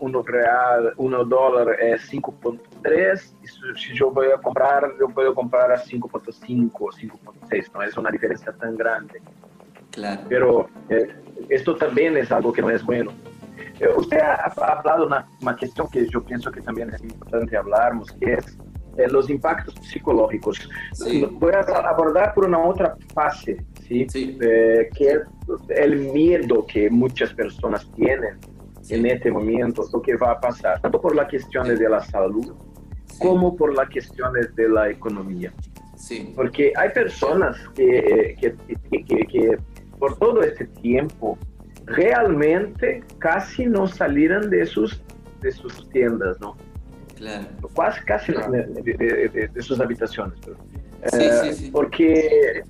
[0.00, 5.70] uno real, uno dólar es 5.3 y si yo voy a comprar, yo puedo comprar
[5.70, 9.20] a 5.5 o 5.6, no es una diferencia tan grande.
[9.90, 10.22] Claro.
[10.30, 10.68] Pero
[11.50, 13.12] esto también es algo que no es bueno.
[13.96, 18.10] Usted ha, hablado de una, una, cuestión que yo pienso que también es importante hablarmos,
[18.12, 18.69] que es eh,
[19.10, 20.68] los impactos psicológicos.
[21.32, 24.06] Voy a abordar por una otra fase, ¿sí?
[24.14, 25.20] Eh, que es
[25.70, 28.38] el miedo que muchas personas tienen
[28.88, 32.54] en este momento, lo que va a pasar, tanto por las cuestiones de la salud
[33.18, 35.52] como por las cuestiones de la economía.
[35.96, 36.32] Sí.
[36.34, 38.54] Porque hay personas que, que,
[38.90, 39.58] que, que,
[39.98, 41.38] por todo este tiempo
[41.84, 45.02] realmente casi no salieron de sus,
[45.40, 46.56] de sus tiendas, ¿no?
[47.20, 47.46] Claro.
[47.74, 50.34] Quase, casi de, de, de, de, suas habitações.
[51.12, 51.70] Sí, sí, sí.
[51.70, 52.64] Porque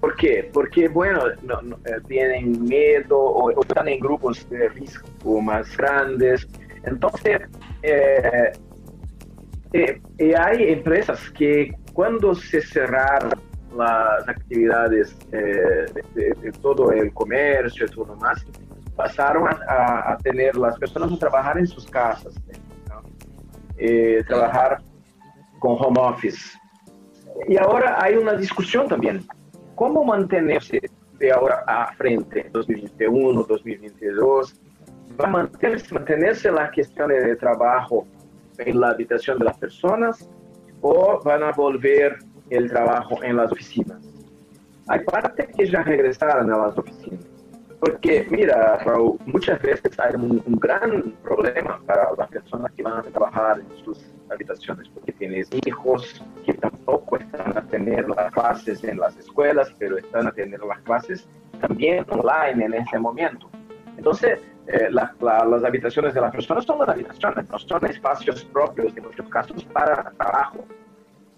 [0.00, 0.48] ¿Por qué?
[0.52, 6.46] Porque, bueno, no, eh, tienen miedo o, están en grupos de riesgo más grandes.
[6.84, 7.40] Entonces,
[7.82, 8.52] eh,
[9.72, 13.32] eh, hay empresas que cuando se cerraron
[13.76, 18.46] las actividades de, todo el comercio y todo más,
[18.94, 22.34] pasaron a, tener las personas a trabajar en sus casas,
[24.26, 24.78] trabajar
[25.58, 26.58] con home office.
[27.46, 29.24] Y ahora hay una discusión también
[29.78, 30.80] cómo mantenerse
[31.20, 34.60] de ahora a frente, 2021, 2022,
[35.20, 38.04] va a mantenerse, mantenerse la cuestión de trabajo
[38.58, 40.28] en la habitación de las personas
[40.80, 42.18] o van a volver
[42.50, 44.02] el trabajo en las oficinas.
[44.88, 47.27] Hay partes que ya regresaron a las oficinas.
[47.80, 53.02] Porque, mira, Raúl, muchas veces hay un, gran problema para las personas que van a
[53.02, 58.98] trabajar en sus habitaciones, porque tienes hijos que tampoco están a tener las clases en
[58.98, 61.28] las escuelas, pero están a tener las clases
[61.60, 63.48] también online en ese momento.
[63.96, 69.04] Entonces, eh, las habitaciones de las personas son las habitaciones, no son espacios propios en
[69.04, 70.66] muchos casos para trabajo.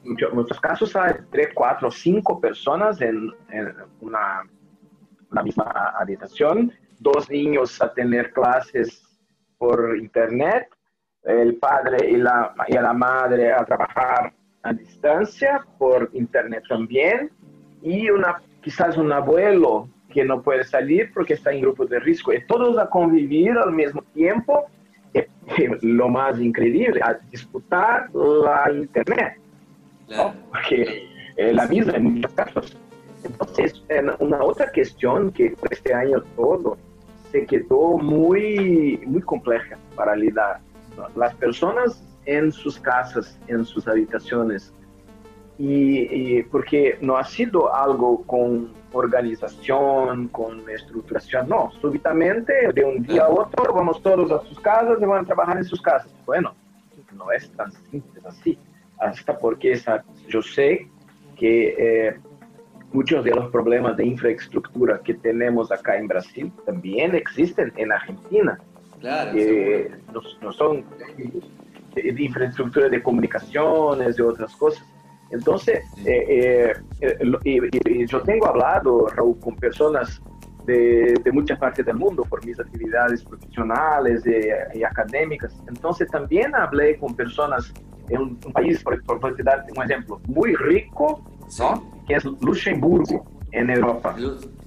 [0.04, 4.42] En muchos casos hay tres, cuatro, cinco personas en, en una
[5.30, 5.64] la misma
[5.98, 9.02] habitación, dos niños a tener clases
[9.58, 10.68] por internet,
[11.24, 17.30] el padre y la, y la madre a trabajar a distancia por internet también,
[17.82, 22.32] y una, quizás un abuelo que no puede salir porque está en grupo de riesgo,
[22.32, 24.66] y todos a convivir al mismo tiempo,
[25.82, 29.38] lo más increíble, a disputar la internet.
[30.50, 32.76] Porque la misma en muchos casos
[33.24, 33.82] entonces,
[34.18, 36.76] una otra cuestión que este año todo
[37.30, 40.60] se quedó muy, muy compleja para lidar.
[41.14, 44.72] Las personas en sus casas, en sus habitaciones,
[45.58, 53.24] y, porque no ha sido algo con organización, con estructuración, no, súbitamente de un día
[53.24, 56.10] a otro vamos todos a sus casas y van a trabajar en sus casas.
[56.24, 56.54] Bueno,
[57.12, 58.58] no es tan simple así,
[58.98, 60.88] hasta porque esa, yo sé
[61.36, 62.20] que eh,
[62.92, 68.58] muchos de los problemas de infraestructura que tenemos acá en Brasil también existen en Argentina.
[69.00, 69.32] Claro.
[70.42, 70.84] no, son
[71.94, 74.84] de, infraestructura de comunicaciones y otras cosas.
[75.30, 80.20] Entonces, eh, eh, yo tengo hablado, Raúl, con personas
[80.66, 84.24] de, de, muchas partes del mundo por mis actividades profesionales
[84.74, 85.56] y académicas.
[85.68, 87.72] Entonces, también hablé con personas
[88.10, 91.24] en un, país, por, por, por un ejemplo, muy rico,
[91.58, 91.99] ¿no?
[92.10, 94.16] Que es Luxemburgo, en Europa.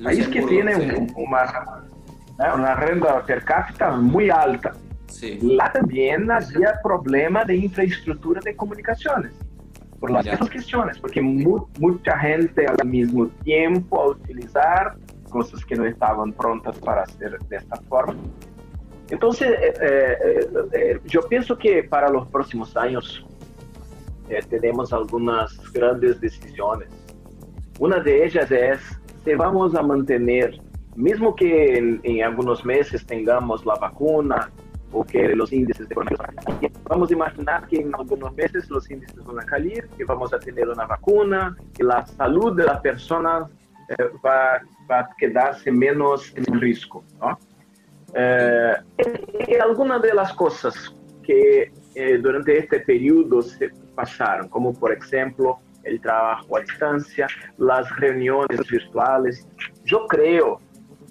[0.02, 0.76] País que tiene
[1.16, 4.74] una, una renta per cápita muy alta.
[5.08, 5.40] Sí.
[5.42, 9.32] Lá también había problema de infraestructura de comunicaciones,
[10.00, 14.96] por las mismas cuestiones, porque mucha gente al mismo tiempo a utilizar
[15.30, 18.22] cosas que no estaban prontas para hacer de esta forma.
[19.10, 23.26] Entonces, eh, eh, eh, yo pienso que para los próximos años
[24.50, 26.88] tenemos algunas grandes decisiones
[27.80, 28.80] una de ellas es
[29.24, 30.60] si vamos a mantener,
[30.96, 34.52] mismo que en, algunos meses tengamos la vacuna
[34.92, 35.96] o que los índices de
[36.84, 40.40] vamos a imaginar que en algunos meses los índices van a caer, que vamos a
[40.40, 43.50] tener una vacuna, que la salud de la persona
[43.90, 47.04] eh, va, a quedarse menos en riesgo.
[47.20, 47.40] ¿no?
[48.14, 48.74] Eh,
[49.60, 56.00] algunas de las cosas que eh, durante este periodo se pasaron, como por ejemplo el
[56.02, 59.48] trabajo a distancia, las reuniones virtuales.
[59.86, 60.62] Yo creo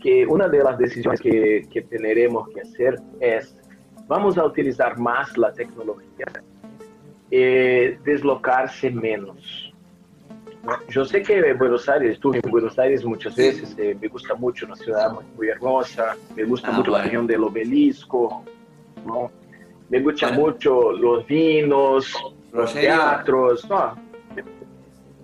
[0.00, 3.56] que una de las decisiones que, que tendremos que hacer es,
[4.08, 6.26] vamos a utilizar más la tecnología,
[7.30, 9.72] eh, deslocarse menos.
[10.88, 14.66] Yo sé que Buenos Aires, estuve en Buenos Aires muchas veces, eh, me gusta mucho
[14.66, 18.44] una ciudad muy, hermosa, me gusta ah, mucho la región del obelisco,
[19.04, 19.30] ¿no?
[19.88, 22.14] me gusta mucho los vinos,
[22.52, 23.94] los teatros, ¿no?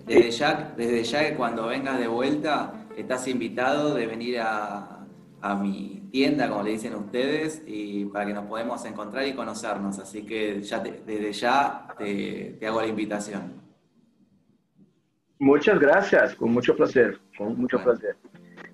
[0.09, 5.05] Desde ya, desde ya que cuando vengas de vuelta, estás invitado de venir a,
[5.39, 9.99] a mi tienda, como le dicen ustedes, y para que nos podamos encontrar y conocernos.
[9.99, 13.53] Así que ya desde ya te, te, hago la invitación.
[15.37, 18.15] Muchas gracias, con mucho placer, con mucho placer.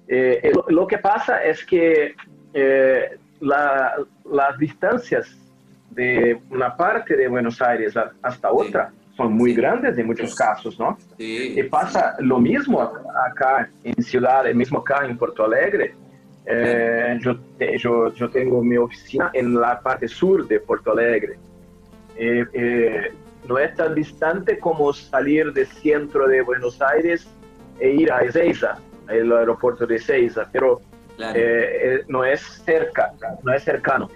[0.08, 2.16] Eh, lo, que pasa es que
[2.54, 5.38] eh, la, las distancias
[5.90, 10.98] de una parte de Buenos Aires hasta otra son muy grandes en muchos casos, ¿no?
[11.18, 15.96] Y pasa lo mismo acá en Ciudad, mismo acá en Porto Alegre.
[16.46, 17.38] Eh, yo,
[17.78, 21.40] yo, yo, tengo mi oficina en la parte sur de Porto Alegre.
[22.18, 23.12] Eh, eh,
[23.48, 27.28] no es tan distante como salir del centro de Buenos Aires
[27.80, 28.78] e ir a Ezeiza,
[29.10, 30.82] el aeropuerto de Ezeiza, pero
[31.20, 33.14] eh, no es cerca,
[33.44, 34.10] no es cercano.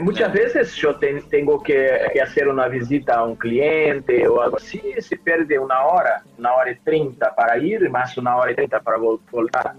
[0.00, 1.90] Muchas veces yo tengo que,
[2.22, 6.70] hacer una visita a un cliente o algo así, se pierde una hora, una hora
[6.70, 9.74] y treinta para ir, más una hora y treinta para voltar.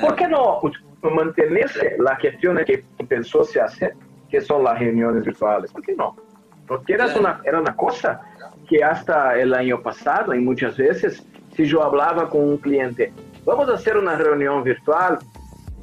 [0.00, 0.60] ¿Por qué no
[1.02, 3.94] mantenerse la cuestión que pensó se hacer,
[4.28, 5.72] que son las reuniones virtuales?
[5.72, 6.16] ¿Por qué no?
[6.66, 8.20] Porque era, una, era una cosa
[8.68, 13.12] que hasta el año pasado, y muchas veces, si yo hablaba con un cliente,
[13.44, 15.18] vamos a hacer una reunión virtual,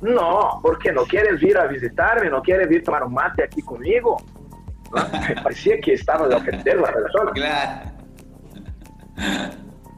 [0.01, 3.61] no, porque no quieres ir a visitarme, no quieres ir a tomar un mate aquí
[3.61, 4.17] conmigo.
[5.43, 7.31] Parecía que estaba de ofender la persona.
[7.31, 7.91] Claro.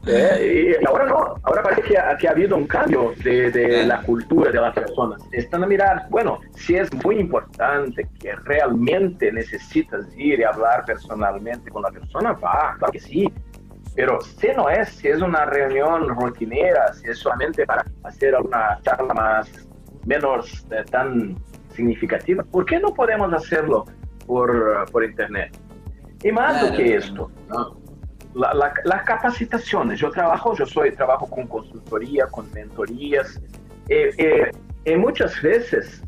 [0.07, 3.85] Eh, y ahora no, ahora parece que ha, que ha habido un cambio de, de,
[3.85, 5.21] la cultura de las personas.
[5.31, 11.69] Están a mirar, bueno, si es muy importante que realmente necesitas ir y hablar personalmente
[11.69, 13.31] con la persona, va, claro que sí.
[13.95, 18.79] Pero si no es, si es una reunión rutinera, si es solamente para hacer alguna
[18.81, 19.68] charla más,
[20.09, 21.37] menos eh, tan
[21.75, 23.85] significativa, ¿por qué no podemos hacerlo
[24.25, 24.49] por,
[24.91, 25.55] por internet?
[26.23, 27.79] Y más do que esto, ¿no?
[28.35, 29.99] las capacitaciones.
[29.99, 33.41] Yo trabajo, yo soy, trabajo con consultoría, con mentorías.
[33.89, 34.51] Eh, eh,
[34.85, 36.03] y muchas veces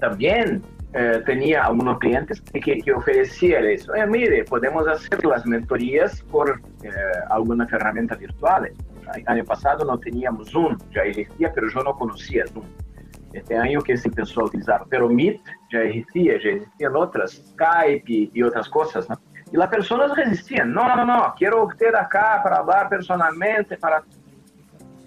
[0.00, 0.62] también
[0.94, 3.92] eh, tenía algunos clientes que, que ofrecían eso.
[4.08, 6.60] mire, podemos hacer las mentorías por
[7.30, 8.72] alguna herramienta virtual.
[9.14, 12.64] El año pasado no teníamos Zoom, ya existía, pero yo no conocía Zoom.
[13.32, 18.04] Este año que se empezó a utilizar, pero Meet ya existía, ya existían otras, Skype
[18.06, 19.18] y otras cosas, ¿no?
[19.52, 24.02] Y las personas resistían, no, no, no, quiero usted acá para hablar personalmente, para...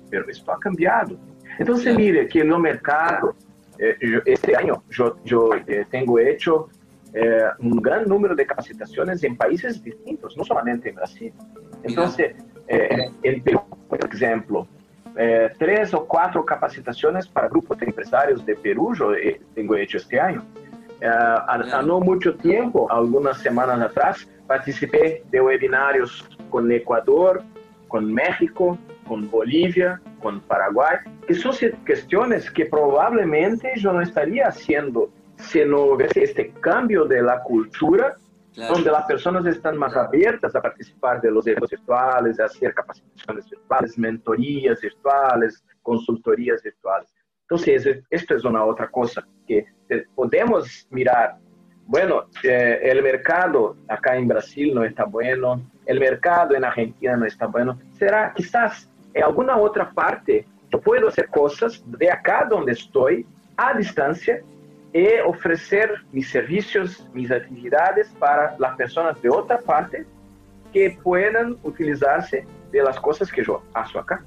[0.09, 1.17] Pero esto ha cambiado.
[1.57, 3.35] Entonces, mire que no mercado,
[3.79, 6.69] eh, este año yo, yo eh, tengo hecho
[7.13, 11.33] eh, un gran número de capacitaciones en países distintos, no solamente en Brasil.
[11.81, 12.35] Entonces,
[12.67, 13.99] en Perú, por
[15.15, 19.13] ejemplo, tres o cuatro capacitaciones para grupos de empresarios de Perú yo
[19.53, 20.43] tengo hecho este año.
[21.01, 27.43] há não muito tempo, algumas semanas atrás, participei de webinários com Equador,
[27.87, 31.51] com México, com Bolívia, com Paraguai, que são
[31.85, 38.15] questões que provavelmente eu não estaria fazendo se não houvesse este cambio de la cultura,
[38.55, 38.75] claro.
[38.77, 43.49] onde as pessoas estão mais abertas a participar de los eventos virtuales, a fazer capacitações
[43.49, 47.07] virtuais, mentorias virtuais, consultorias virtuais.
[47.45, 47.57] Então,
[48.09, 49.65] esto é uma outra coisa que
[50.15, 51.37] podemos mirar
[51.87, 57.25] Bueno, eh, el mercado acá en Brasil no está bueno, el mercado en Argentina no
[57.25, 57.79] está bueno.
[57.93, 63.25] ¿Será quizás en alguna otra parte yo puedo hacer cosas de acá donde estoy,
[63.55, 64.41] a distancia,
[64.95, 70.05] y ofrecer mis servicios, mis actividades para las personas de otra parte
[70.71, 74.23] que puedan utilizarse de las cosas que yo hago acá?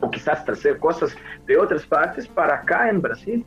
[0.00, 1.14] O quizás traer cosas
[1.46, 3.44] de otras partes para acá en Brasil.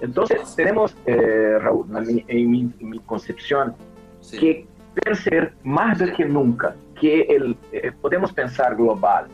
[0.00, 1.86] Entonces, tenemos, eh, Raúl,
[2.26, 3.74] en mi, concepción,
[4.30, 4.66] que
[5.12, 9.26] ser más do que nunca, que el, eh, podemos pensar global.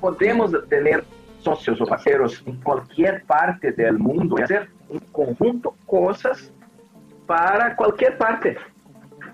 [0.00, 1.02] Podemos tener
[1.40, 6.52] socios o parceiros en cualquier parte del mundo y hacer un conjunto cosas
[7.26, 8.56] para cualquier parte.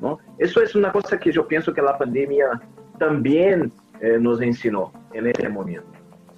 [0.00, 0.18] ¿no?
[0.38, 2.61] Eso es una cosa que yo pienso que la pandemia
[2.98, 5.94] también eh, nos enseñó en este momento.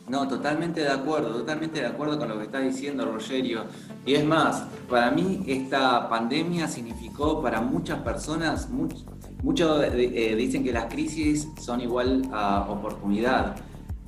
[0.08, 3.64] No, totalmente de acuerdo, totalmente de acuerdo con lo que está diciendo Rogerio.
[4.04, 8.68] Y es más, para mí esta pandemia significó para muchas personas,
[9.42, 13.56] muchos eh, dicen que las crisis son igual a oportunidad.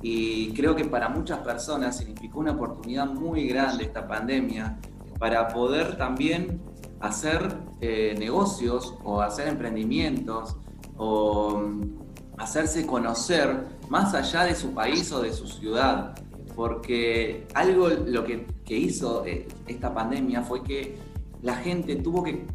[0.01, 4.77] Y creo que para muchas personas significó una oportunidad muy grande esta pandemia
[5.19, 6.61] para poder también
[7.01, 10.55] hacer eh, negocios o hacer emprendimientos
[10.97, 11.63] o
[12.37, 16.15] hacerse conocer más allá de su país o de su ciudad.
[16.55, 20.97] Porque algo lo que, hizo eh, esta pandemia fue que
[21.41, 22.45] la gente tuvo que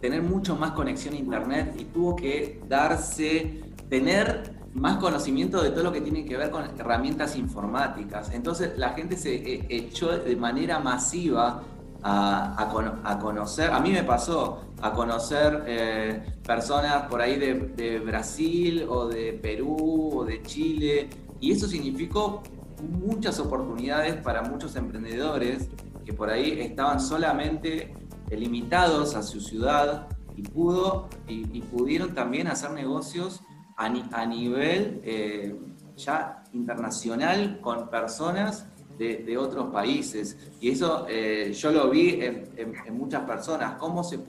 [0.00, 5.84] tener mucho más conexión a internet y tuvo que darse, tener más conocimiento de todo
[5.84, 8.30] lo que tiene que ver con herramientas informáticas.
[8.32, 11.62] Entonces la gente se eh, echó de manera masiva
[12.06, 19.06] a, conocer, a mí me pasó, a conocer eh, personas por ahí de, Brasil o
[19.06, 21.08] de Perú o de Chile,
[21.40, 22.42] y eso significó
[22.82, 25.68] muchas oportunidades para muchos emprendedores
[26.04, 27.94] que por ahí estaban solamente
[28.30, 33.40] limitados a su ciudad y, pudo, y, pudieron también hacer negocios
[33.76, 33.88] a,
[34.26, 35.56] nivel eh,
[35.96, 38.66] ya internacional con personas
[38.98, 40.36] de, otros países.
[40.60, 44.20] Y eso eh, yo lo vi en, muchas personas, cómo se,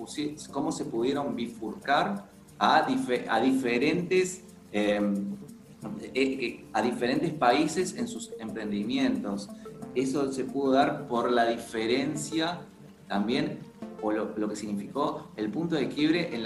[0.52, 2.26] cómo se pudieron bifurcar
[2.58, 2.88] a,
[3.30, 5.36] a diferentes em,
[6.14, 9.50] eh, a diferentes países en sus emprendimientos.
[9.94, 12.60] Eso se pudo dar por la diferencia
[13.08, 13.60] también,
[14.02, 16.44] o lo, que significó el punto de quiebre en,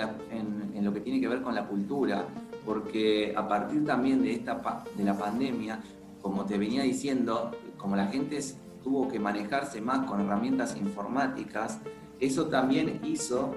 [0.84, 2.26] lo que tiene que ver con la cultura,
[2.66, 5.80] porque a partir también de, esta, de la pandemia,
[6.22, 8.40] como te venía diciendo, como la gente
[8.84, 11.80] tuvo que manejarse más con herramientas informáticas,
[12.20, 13.56] eso también hizo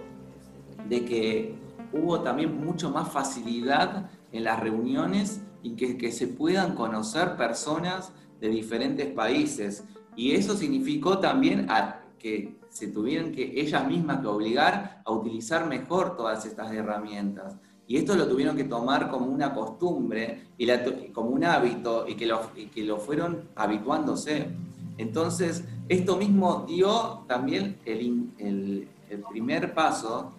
[0.89, 1.55] de que
[1.93, 8.49] hubo también mucho más facilidad en las reuniones y que, se puedan conocer personas de
[8.49, 9.85] diferentes países.
[10.17, 11.69] Y eso significó también
[12.19, 17.57] que se tuvieron que ellas mismas que obligar a utilizar mejor todas estas herramientas.
[17.93, 20.67] Y esto lo tuvieron que tomar como una costumbre y
[21.13, 24.47] como un hábito y que, lo, que lo fueron habituándose.
[24.97, 28.89] Entonces, esto mismo dio también el,
[29.29, 30.33] primer paso,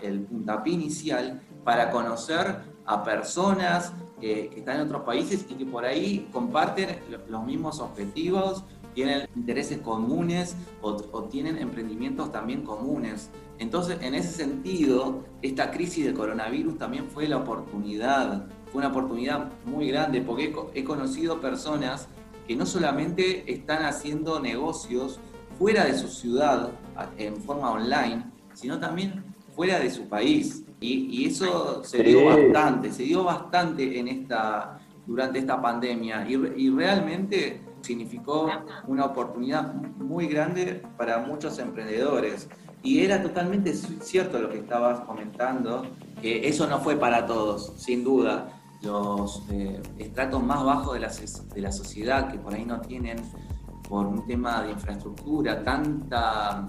[0.00, 5.84] el puntapié inicial para conocer a personas que, están en otros países y que por
[5.84, 13.30] ahí comparten los mismos objetivos, tienen intereses comunes o, tienen emprendimientos también comunes.
[13.58, 19.50] Entonces, en ese sentido, esta crisis del coronavirus también fue la oportunidad, fue una oportunidad
[19.64, 22.08] muy grande, porque he conocido personas
[22.46, 25.20] que no solamente están haciendo negocios
[25.58, 26.72] fuera de su ciudad
[27.16, 28.24] en forma online,
[28.54, 29.24] sino también
[29.54, 30.64] fuera de su país.
[30.80, 37.60] Y, eso se dio bastante, se dio bastante en esta, durante esta pandemia y, realmente
[37.84, 38.48] significó
[38.86, 42.48] una oportunidad muy grande para muchos emprendedores.
[42.82, 45.86] Y era totalmente cierto lo que estabas comentando,
[46.20, 48.60] que eso no fue para todos, sin duda.
[48.82, 51.12] Los eh, estratos más bajos de la,
[51.54, 53.16] de la sociedad, que por ahí no tienen,
[53.88, 56.68] por un tema de infraestructura, tanta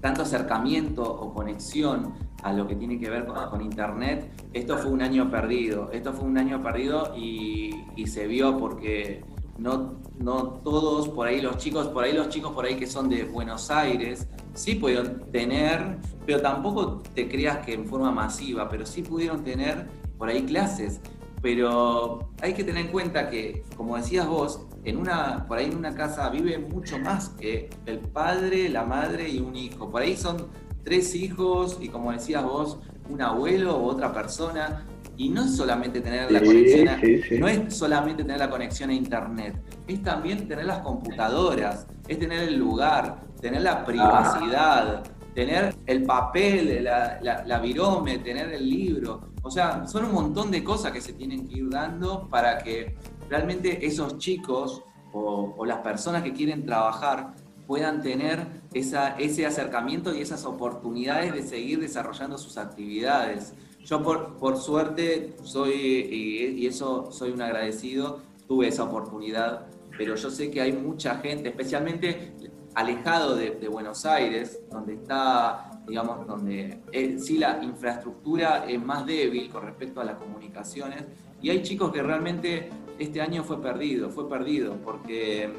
[0.00, 5.02] tanto acercamiento o conexión a lo que tiene que ver con, Internet, esto fue un
[5.02, 5.90] año perdido.
[5.92, 7.74] Esto fue un año perdido y,
[8.06, 9.22] se vio porque
[9.58, 13.08] no, no todos, por ahí los chicos, por ahí los chicos por ahí que son
[13.08, 18.86] de Buenos Aires, sí pudieron tener, pero tampoco te creas que en forma masiva, pero
[18.86, 21.00] sí pudieron tener por ahí clases.
[21.40, 25.76] Pero hay que tener en cuenta que, como decías vos, en una, por ahí en
[25.76, 29.88] una casa vive mucho más que el padre, la madre y un hijo.
[29.88, 30.48] Por ahí son
[30.82, 32.78] tres hijos y como decías vos,
[33.08, 34.84] un abuelo o otra persona.
[35.18, 37.00] Y no es solamente tener la conexión, a,
[37.38, 42.48] no es solamente tener la conexión a internet, es también tener las computadoras, es tener
[42.48, 45.02] el lugar, tener la privacidad,
[45.34, 49.28] tener el papel, la, la virome, tener el libro.
[49.42, 52.96] O sea, son un montón de cosas que se tienen que ir dando para que
[53.28, 57.34] realmente esos chicos o, las personas que quieren trabajar
[57.66, 63.54] puedan tener esa, ese acercamiento y esas oportunidades de seguir desarrollando sus actividades.
[63.88, 69.66] Yo por, por suerte soy, y, eso soy un agradecido, tuve esa oportunidad,
[69.96, 72.34] pero yo sé que hay mucha gente, especialmente
[72.74, 79.48] alejado de, Buenos Aires, donde está, digamos, donde eh, sí la infraestructura es más débil
[79.48, 81.04] con respecto a las comunicaciones,
[81.40, 82.68] y hay chicos que realmente
[82.98, 85.50] este año fue perdido, fue perdido, porque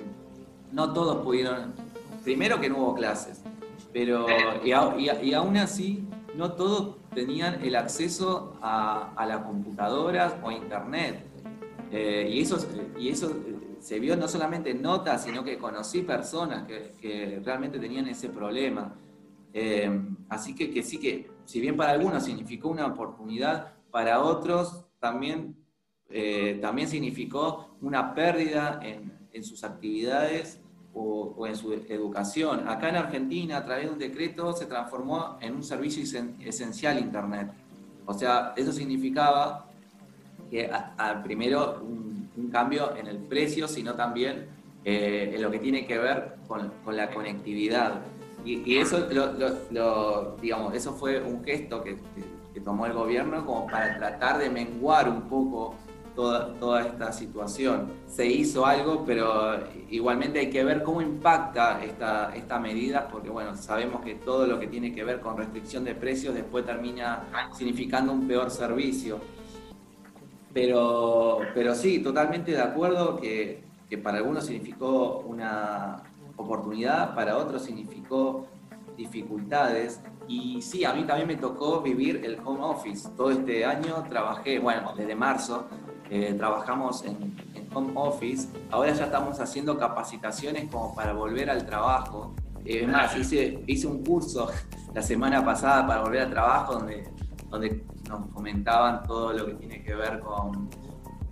[0.71, 1.73] no todos pudieron,
[2.23, 3.41] primero que no hubo clases,
[3.91, 4.27] pero
[4.63, 4.71] y,
[5.33, 11.25] aún así no todos tenían el acceso a, a las computadoras o a internet.
[11.91, 12.57] Eh, y, eso,
[12.97, 13.35] y eso
[13.79, 18.95] se vio no solamente en notas, sino que conocí personas que, realmente tenían ese problema.
[19.53, 19.89] Eh,
[20.29, 25.55] así que, sí que, si bien para algunos significó una oportunidad, para otros también
[26.11, 30.58] eh, también significó una pérdida en, sus actividades
[30.93, 32.67] o, en su educación.
[32.67, 36.03] Acá en Argentina, a través de un decreto, se transformó en un servicio
[36.39, 37.51] esencial Internet.
[38.05, 39.67] O sea, eso significaba
[40.49, 42.19] que al primero un,
[42.51, 44.47] cambio en el precio, sino también
[44.83, 48.01] eh, en lo que tiene que ver con, la conectividad.
[48.45, 49.07] Y, eso,
[50.41, 51.97] digamos, eso fue un gesto que
[52.63, 55.75] tomó el gobierno como para tratar de menguar un poco
[56.19, 57.87] toda, esta situación.
[58.07, 59.57] Se hizo algo, pero
[59.89, 64.59] igualmente hay que ver cómo impacta esta, esta medida, porque bueno, sabemos que todo lo
[64.59, 69.19] que tiene que ver con restricción de precios después termina significando un peor servicio.
[70.53, 76.03] Pero, pero sí, totalmente de acuerdo que, que para algunos significó una
[76.35, 78.47] oportunidad, para otros significó
[78.97, 80.01] dificultades.
[80.27, 83.09] Y sí, a mí también me tocó vivir el home office.
[83.15, 85.67] Todo este año trabajé, bueno, desde marzo,
[86.09, 92.33] eh, trabajamos en, home office, ahora ya estamos haciendo capacitaciones como para volver al trabajo.
[92.65, 94.49] Eh, es más, hice, hice un curso
[94.93, 97.07] la semana pasada para volver al trabajo donde,
[97.47, 100.67] donde nos comentaban todo lo que tiene que ver con,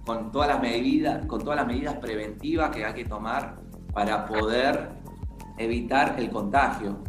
[0.06, 3.58] con todas las medidas, con todas las medidas preventivas que hay que tomar
[3.94, 4.90] para poder
[5.58, 7.00] evitar el contagio.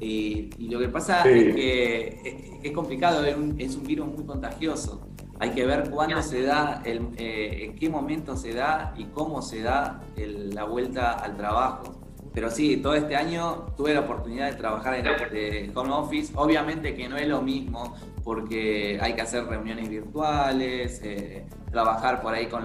[0.00, 5.01] Y, lo que pasa es que es, complicado, es un, es un, virus muy contagioso.
[5.42, 9.42] Hay que ver cuándo se da, el, eh, en qué momento se da y cómo
[9.42, 12.00] se da la vuelta al trabajo.
[12.32, 16.32] Pero sí, todo este año tuve la oportunidad de trabajar en este home office.
[16.36, 22.34] Obviamente que no es lo mismo porque hay que hacer reuniones virtuales, eh, trabajar por
[22.34, 22.62] ahí con,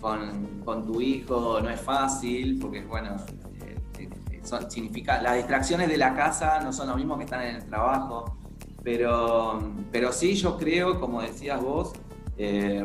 [0.00, 3.14] con, con, tu hijo no es fácil, porque bueno,
[3.62, 7.54] eh, eh, significa, las distracciones de la casa no son lo mismo que están en
[7.54, 8.36] el trabajo.
[8.82, 9.60] Pero,
[9.92, 11.92] pero sí, yo creo, como decías vos,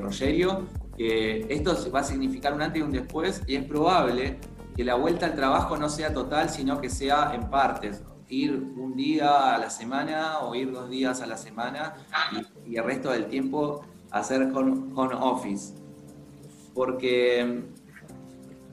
[0.01, 4.39] Rogerio, que esto va a significar un antes y un después y es probable
[4.76, 8.01] que la vuelta al trabajo no sea total, sino que sea en partes.
[8.30, 11.93] Ir un día a la semana o ir dos días a la semana
[12.66, 13.82] y, el resto del tiempo
[14.12, 15.76] hacer con office.
[16.74, 17.64] Porque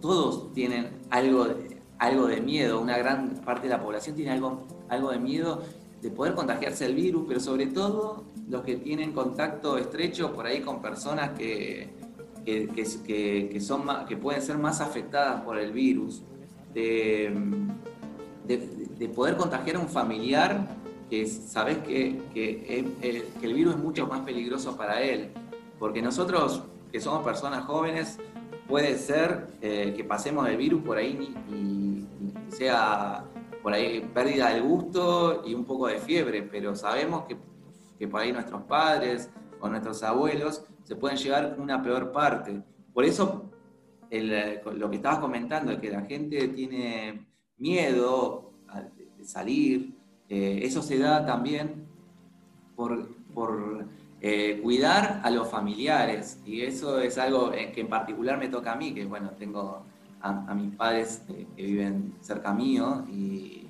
[0.00, 4.66] todos tienen algo de, algo de miedo, una gran parte de la población tiene algo,
[4.88, 5.62] algo de miedo
[6.00, 10.60] de poder contagiarse el virus, pero sobre todo los que tienen contacto estrecho por ahí
[10.60, 11.90] con personas que,
[12.44, 16.22] que, son que pueden ser más afectadas por el virus,
[16.74, 17.32] de,
[18.46, 20.76] de, poder contagiar a un familiar
[21.08, 22.84] que sabes que, que,
[23.42, 25.30] el virus es mucho más peligroso para él.
[25.78, 28.18] Porque nosotros, que somos personas jóvenes,
[28.68, 32.06] puede ser eh, que pasemos el virus por ahí y,
[32.54, 33.24] sea
[33.62, 37.36] por ahí pérdida del gusto y un poco de fiebre, pero sabemos que,
[37.98, 39.30] que por ahí nuestros padres
[39.60, 42.62] o nuestros abuelos se pueden llevar una peor parte.
[42.92, 43.50] Por eso,
[44.10, 47.26] lo que estabas comentando, que la gente tiene
[47.58, 48.52] miedo
[49.16, 49.94] de salir,
[50.28, 51.86] eh, eso se da también
[52.74, 53.08] por,
[54.22, 56.40] eh, cuidar a los familiares.
[56.44, 59.84] Y eso es algo que en particular me toca a mí, que bueno, tengo
[60.22, 63.66] a, mis padres eh, que viven cerca mío y,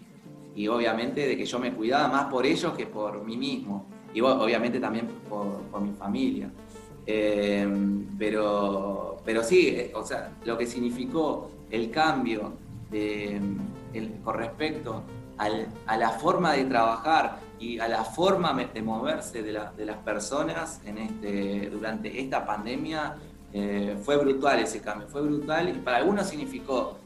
[0.69, 3.87] obviamente de que yo me cuidaba más por ellos que por mí mismo.
[4.13, 6.51] Y obviamente también por mi familia.
[7.07, 12.53] Em, pero, pero sí, eh, o sea, lo que significó el cambio
[12.91, 13.41] de,
[14.23, 15.03] con respecto
[15.39, 20.99] a la forma de trabajar y a la forma de moverse de, las personas en
[20.99, 23.17] este, durante esta pandemia,
[23.53, 26.99] eh, fue brutal ese cambio, fue brutal y para algunos significó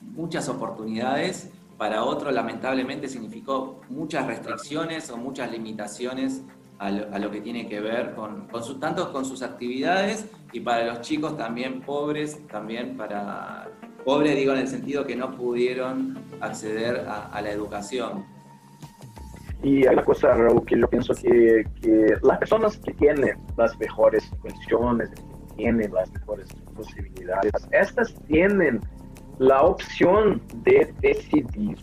[0.00, 6.42] muchas oportunidades, para otros lamentablemente significó muchas restricciones o muchas limitaciones
[6.78, 8.48] a lo, que tiene que ver con,
[8.80, 13.70] tanto con sus actividades y para los chicos también pobres, también para,
[14.04, 18.26] pobres digo en el sentido que no pudieron acceder a, la educación.
[19.64, 23.76] Y hay una cosa, Raúl, que yo pienso que, que, las personas que tienen las
[23.78, 26.46] mejores condiciones, que tienen las mejores
[26.76, 28.80] posibilidades, estas tienen
[29.38, 31.78] la opción de decidir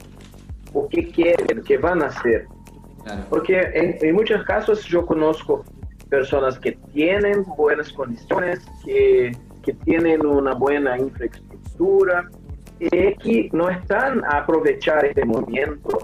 [0.74, 2.46] o qué quieren, qué van a hacer.
[3.32, 5.66] Porque en, muchos casos yo conozco
[6.08, 12.30] personas que tienen buenas condiciones, que, que tienen una buena infraestructura
[12.80, 15.98] y que no están a aprovechar este momento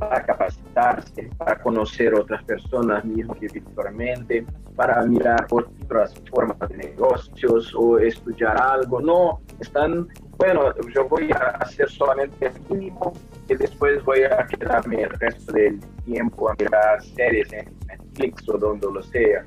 [0.00, 7.74] para capacitarse, para conocer otras personas mismo que virtualmente, para mirar otras formas de negocios
[7.76, 9.00] o estudiar algo.
[9.02, 13.12] No, están, bueno, yo voy a hacer solamente el mínimo
[13.46, 18.56] y después voy a quedarme el resto del tiempo a mirar series en Netflix o
[18.56, 19.44] donde lo sea.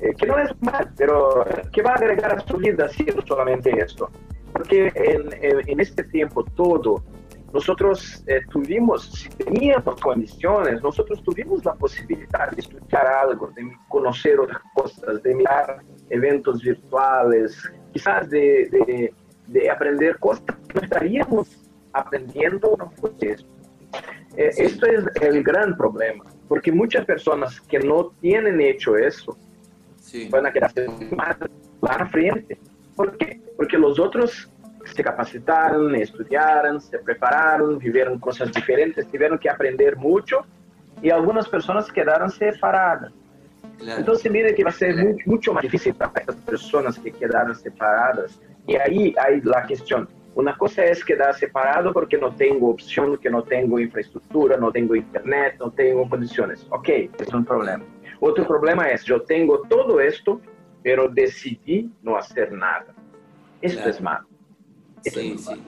[0.00, 3.70] Eh, que no es mal, pero ¿qué va a agregar a su vida haciendo solamente
[3.70, 4.10] esto?
[4.52, 5.28] Porque en,
[5.66, 7.02] en este tiempo todo
[7.52, 14.40] nosotros eh, tuvimos, si teníamos condiciones, nosotros tuvimos la posibilidad de estudiar algo, de conocer
[14.40, 19.12] otras cosas, de mirar eventos virtuales, quizás de,
[19.48, 21.48] de, aprender cosas que no estaríamos
[21.92, 22.92] aprendiendo no.
[24.36, 29.36] Eh, esto es el gran problema, porque muchas personas que no tienen hecho eso
[30.30, 31.36] van a quedarse más,
[31.82, 32.58] más frente.
[32.96, 33.40] ¿Por qué?
[33.56, 34.50] Porque los otros
[34.84, 40.44] se capacitaron, estudiaron, se prepararon, vivieron cosas diferentes, tuvieron que aprender mucho
[41.00, 43.12] y algunas personas quedaron separadas.
[43.80, 48.40] Entonces, mire que va a ser mucho más difícil para estas personas que quedaron separadas.
[48.66, 50.08] Y ahí hay la cuestión.
[50.34, 54.94] Una cosa es quedar separado porque no tengo opción, que no tengo infraestructura, no tengo
[54.94, 56.66] internet, no tengo condiciones.
[56.70, 57.84] Ok, es un problema.
[58.20, 60.40] Otro problema es, yo tengo todo esto,
[60.82, 62.94] pero decidí no hacer nada.
[63.60, 64.26] Esto es malo.
[65.02, 65.62] Sí, sí.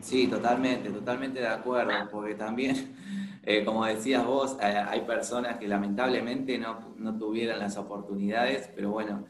[0.00, 2.96] Sí, totalmente, totalmente de acuerdo, porque también,
[3.42, 8.90] eh, como decías vos, eh, hay personas que lamentablemente no, no, tuvieron las oportunidades, pero
[8.90, 9.24] bueno,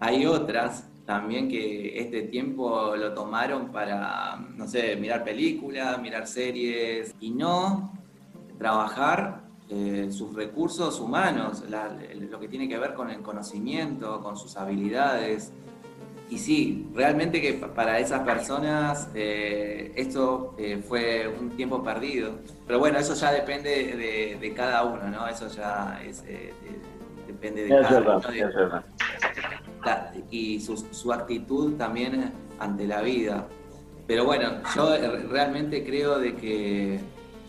[0.00, 7.14] hay otras también que este tiempo lo tomaron para, no sé, mirar películas, mirar series
[7.20, 7.92] y no
[8.58, 14.56] trabajar eh, sus recursos humanos, lo que tiene que ver con el conocimiento, con sus
[14.56, 15.52] habilidades.
[16.28, 22.40] Y sí, realmente que para esas personas eh, esto eh, fue un tiempo perdido.
[22.66, 25.28] Pero bueno, eso ya depende de, cada uno, ¿no?
[25.28, 26.24] Eso ya es,
[27.26, 28.20] depende de cada uno.
[30.30, 33.46] y su, su actitud también ante la vida.
[34.08, 34.96] Pero bueno, yo
[35.28, 37.00] realmente creo de que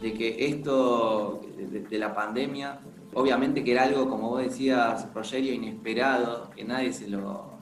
[0.01, 2.79] de que esto de, la pandemia,
[3.13, 7.56] obviamente que era algo, como vos decías, Rogerio, inesperado, que nadie se lo,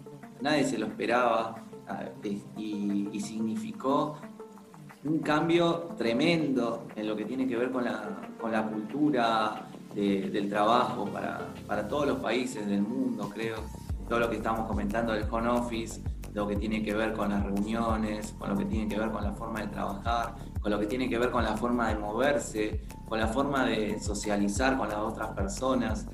[0.45, 1.55] nadie se lo esperaba
[1.87, 2.05] ah,
[2.55, 4.17] y, significó
[5.03, 10.49] un cambio tremendo en lo que tiene que ver con la, con la cultura del
[10.49, 13.57] trabajo para, para todos los países del mundo, creo.
[14.07, 16.01] Todo lo que estamos comentando del home office,
[16.33, 19.23] lo que tiene que ver con las reuniones, con lo que tiene que ver con
[19.23, 22.81] la forma de trabajar, con lo que tiene que ver con la forma de moverse,
[23.07, 26.07] con la forma de socializar con las otras personas.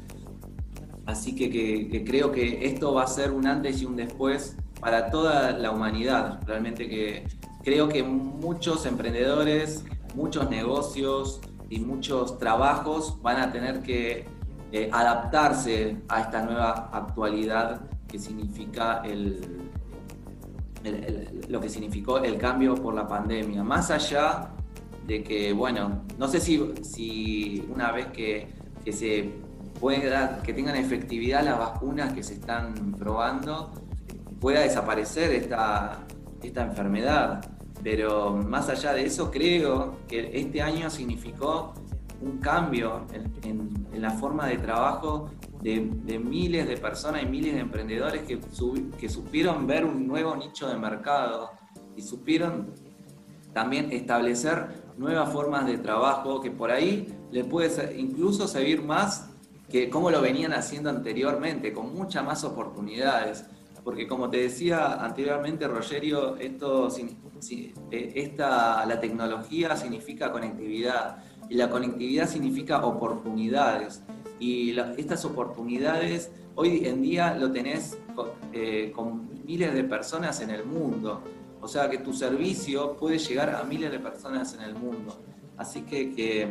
[1.06, 5.52] Así que, creo que esto va a ser un antes y un después para toda
[5.52, 6.39] la humanidad.
[6.45, 7.28] Realmente que
[7.64, 9.84] creo que muchos emprendedores,
[10.16, 14.26] muchos negocios y muchos trabajos van a tener que
[14.72, 19.41] eh, adaptarse a esta nueva actualidad que significa el,
[21.49, 23.64] lo que significó el cambio por la pandemia.
[23.64, 24.49] Más allá
[25.08, 28.47] de que, bueno, no sé si, si una vez que,
[28.84, 29.34] que se
[29.82, 33.73] pueda, que tengan efectividad las vacunas que se están probando,
[34.39, 36.05] pueda desaparecer esta,
[36.41, 37.43] esta enfermedad.
[37.84, 41.73] Pero más allá de eso, creo que este año significó
[42.21, 47.59] un cambio en, en la forma de trabajo de, miles de personas y miles de
[47.59, 48.39] emprendedores que,
[48.99, 51.51] que supieron ver un nuevo nicho de mercado
[51.95, 52.73] y supieron
[53.53, 59.30] también establecer nuevas formas de trabajo que por ahí le puede incluso servir más
[59.72, 63.45] que como lo venían haciendo anteriormente, con muchas más oportunidades.
[63.84, 66.89] Porque como te decía anteriormente, Rogerio, esto,
[67.49, 74.03] eh, esta, la tecnología significa conectividad y la conectividad significa oportunidades
[74.39, 77.97] y estas oportunidades hoy en día lo tenés
[78.53, 81.22] eh, con miles de personas en el mundo.
[81.59, 85.22] O sea que tu servicio puede llegar a miles de personas en el mundo.
[85.57, 86.47] Así que, que,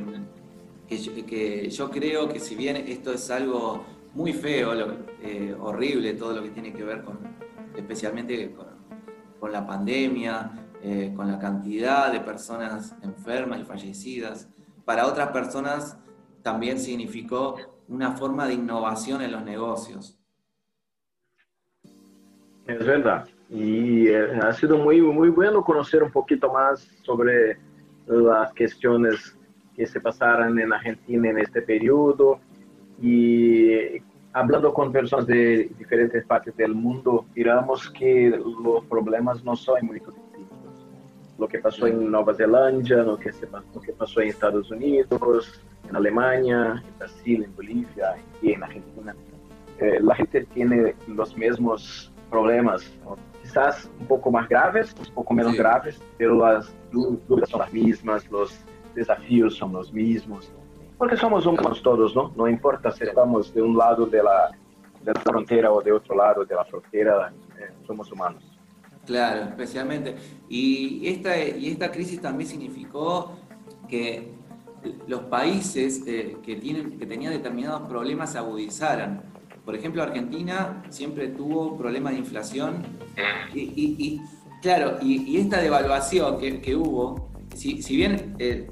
[0.99, 3.85] yo creo que si bien esto es algo
[4.15, 4.73] muy feo,
[5.23, 7.19] eh, horrible, todo lo que tiene que ver con,
[7.77, 8.53] especialmente
[9.39, 10.51] con, la pandemia,
[10.83, 14.49] eh, con la cantidad de personas enfermas y fallecidas,
[14.85, 15.99] para otras personas
[16.43, 17.57] también significó
[17.89, 20.19] una forma de innovación en los negocios.
[22.67, 23.27] Es verdad.
[23.49, 27.59] Y eh, ha sido muy, muy bueno conocer un poquito más sobre
[28.07, 29.37] las cuestiones
[29.81, 32.39] que se pasaron en Argentina en este periodo.
[33.01, 33.97] Y
[34.35, 39.95] hablando con personas de diferentes partes del mundo, miramos que los problemas no son muy
[39.95, 40.87] distintos.
[41.39, 45.63] Lo que pasó en Nueva Zelanda, lo que, se, lo que pasó en Estados Unidos,
[45.89, 49.17] en Alemania, en Brasil, en Bolivia y en Argentina.
[49.79, 52.83] Eh, la gente tiene los mismos problemas,
[53.41, 58.31] quizás un poco más graves, un poco menos graves, pero las dudas son las mismas,
[58.31, 58.63] los
[58.95, 60.51] desafíos son los mismos,
[60.99, 62.33] porque somos humanos todos, ¿no?
[62.37, 64.51] No importa si estamos de un lado de la,
[65.03, 68.43] de la frontera o de otro lado de la frontera, eh, somos humanos.
[69.07, 70.15] Claro, especialmente.
[70.49, 73.33] Y esta, y esta crisis también significó
[73.89, 74.33] que
[75.07, 79.23] los países eh, que, tienen, que tenían determinados problemas se agudizaran.
[79.65, 82.83] Por ejemplo, Argentina siempre tuvo problemas de inflación
[83.55, 84.21] y,
[84.63, 88.69] claro, y, esta devaluación que, hubo, si, bien eh,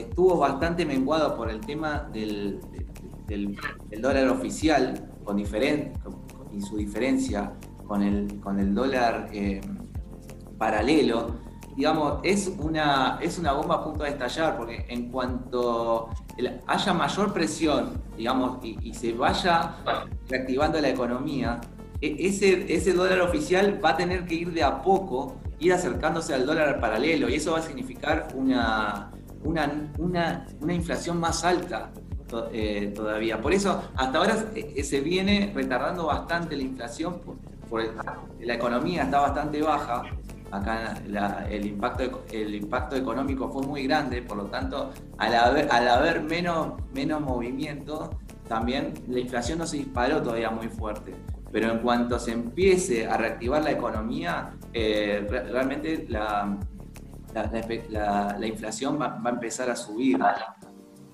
[0.00, 2.60] estuvo bastante menguado por el tema del,
[4.00, 5.46] dólar oficial con y
[6.62, 7.52] su diferencia
[7.86, 9.60] con el, con el dólar eh,
[10.58, 11.36] paralelo,
[11.78, 16.10] digamos, es una, es una bomba a punto de estallar, porque en cuanto
[16.66, 19.76] haya mayor presión, digamos, y, se vaya
[20.28, 21.60] reactivando la economía,
[22.00, 26.34] e, ese, ese dólar oficial va a tener que ir de a poco, ir acercándose
[26.34, 29.12] al dólar paralelo, y eso va a significar una,
[29.44, 31.90] una, inflación más alta
[32.52, 33.40] eh, todavía.
[33.40, 37.36] Por eso, hasta ahora eh, se viene retardando bastante la inflación, por,
[38.40, 40.02] la economía está bastante baja,
[40.50, 40.94] acá
[41.50, 46.22] el, impacto, el impacto económico fue muy grande, por lo tanto, al haber, al haber
[46.22, 48.10] menos, menos movimiento,
[48.48, 51.14] también la inflación no se disparó todavía muy fuerte.
[51.50, 56.58] pero en cuanto se empiece a reactivar la economía, eh, realmente la,
[57.34, 60.18] la, inflación va, a empezar a subir.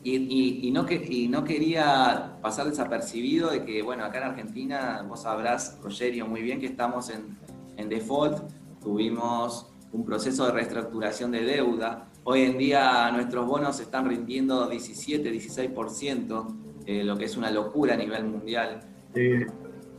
[0.02, 5.22] Y, no que, y no quería pasar desapercibido de que, bueno, acá en Argentina, vos
[5.22, 7.38] sabrás, Rogerio, muy bien que estamos en,
[7.76, 8.50] en default,
[8.82, 12.08] tuvimos un proceso de reestructuración de deuda.
[12.24, 16.56] Hoy en día nuestros bonos están rindiendo 17, 16%,
[16.86, 18.80] eh, lo que es una locura a nivel mundial.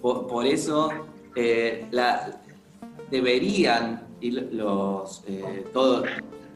[0.02, 0.90] Por, eso
[1.36, 2.42] eh, la,
[3.10, 6.04] deberían los, eh, todo,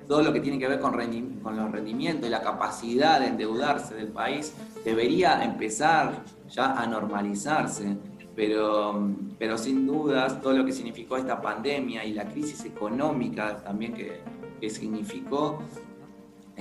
[0.07, 0.93] todo lo que tiene que ver con,
[1.41, 4.53] con los rendimientos y la capacidad de endeudarse del país
[4.84, 7.97] debería empezar ya a normalizarse.
[8.36, 13.93] Pero, pero sin dudas todo lo que significó esta pandemia y la crisis económica también
[13.93, 14.22] que,
[14.62, 15.60] que significó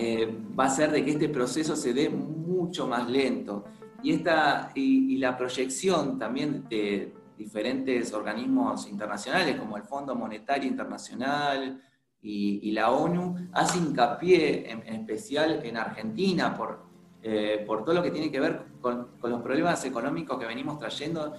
[0.00, 3.64] eh, va a ser de que este proceso se dé mucho más lento.
[4.00, 11.80] Y, esta, y, la proyección también de diferentes organismos internacionales como el Fondo Monetario Internacional
[12.20, 16.80] y, la ONU hace hincapié en, especial en Argentina por,
[17.22, 20.78] eh, por todo lo que tiene que ver con, con, los problemas económicos que venimos
[20.78, 21.34] trayendo,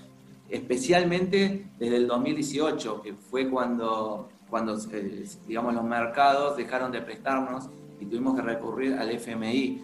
[0.49, 7.69] especialmente desde el 2018, que fue cuando, cuando eh, digamos, los mercados dejaron de prestarnos
[7.99, 9.83] y tuvimos que recurrir al FMI.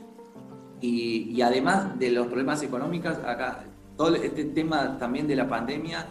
[0.82, 3.66] Y, además de los problemas económicos, acá
[3.98, 6.08] todo este tema también de la pandemia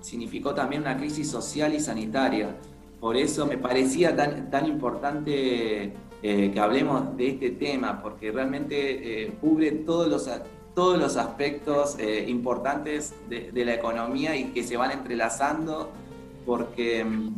[0.00, 2.56] significó también una crisis social y sanitaria.
[3.00, 9.22] Por eso me parecía tan, tan importante eh, que hablemos de este tema, porque realmente
[9.22, 10.28] eh, cubre todos los,
[10.74, 15.92] todos los aspectos eh, importantes de, la economía y que se van entrelazando,
[16.44, 17.30] porque mm,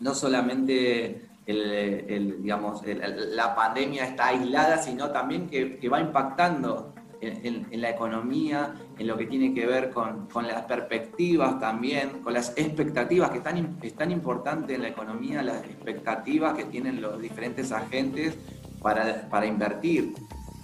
[0.00, 7.90] no solamente el, digamos, la pandemia está aislada, sino también que, va impactando en, la
[7.90, 13.38] economía, en lo que tiene que ver con, las perspectivas también, con las expectativas, que
[13.38, 18.36] están, es tan importante en la economía, las expectativas que tienen los diferentes agentes
[18.80, 20.14] para, invertir.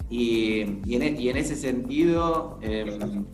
[0.09, 3.25] Y, en, ese sentido, em,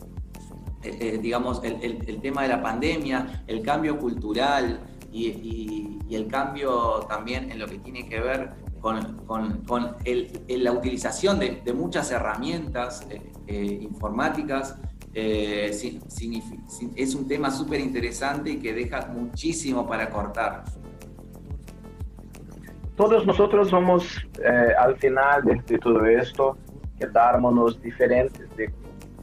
[0.82, 4.80] eh, eh, digamos, el, tema de la pandemia, el cambio cultural,
[5.12, 9.96] y, el cambio también en lo que tiene que ver con, con,
[10.46, 14.78] la utilización de, muchas herramientas eh, eh, informáticas.
[15.14, 15.70] Eh,
[16.96, 20.64] es un tema súper interesante y que deja muchísimo para cortar.
[22.94, 24.04] Todos nosotros somos,
[24.78, 26.58] al final de, todo esto,
[26.98, 28.70] quedármonos diferentes de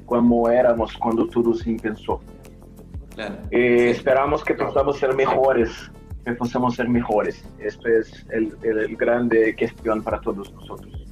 [0.08, 2.20] cómo éramos cuando todo se pensó.
[3.52, 5.92] Eh, esperamos que podamos ser mejores,
[6.24, 7.44] que podamos ser mejores.
[7.60, 11.06] Esto es el, el, grande cuestión para todos nosotros.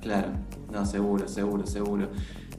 [0.00, 0.28] Claro,
[0.70, 2.08] no, seguro, seguro, seguro.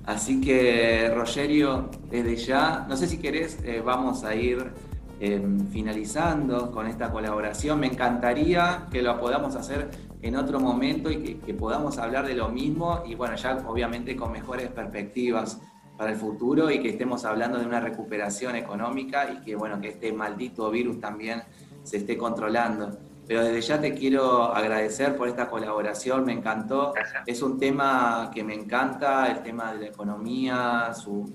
[0.06, 4.72] Así que, Rogerio, desde ya, no sé si querés, eh, vamos a ir
[5.20, 7.80] em, finalizando con esta colaboración.
[7.80, 9.90] Me encantaría que lo podamos hacer
[10.22, 14.16] en otro momento y que, que podamos hablar de lo mismo y, bueno, ya obviamente
[14.16, 15.62] con mejores perspectivas
[16.00, 19.90] para el futuro y que estemos hablando de una recuperación económica y que, bueno, que
[19.90, 21.44] este maldito virus también
[21.84, 22.98] se esté controlando.
[23.28, 26.94] Pero desde ya te quiero agradecer por esta colaboración, me encantó.
[27.26, 31.30] Es un tema que me encanta, el tema de la economía su,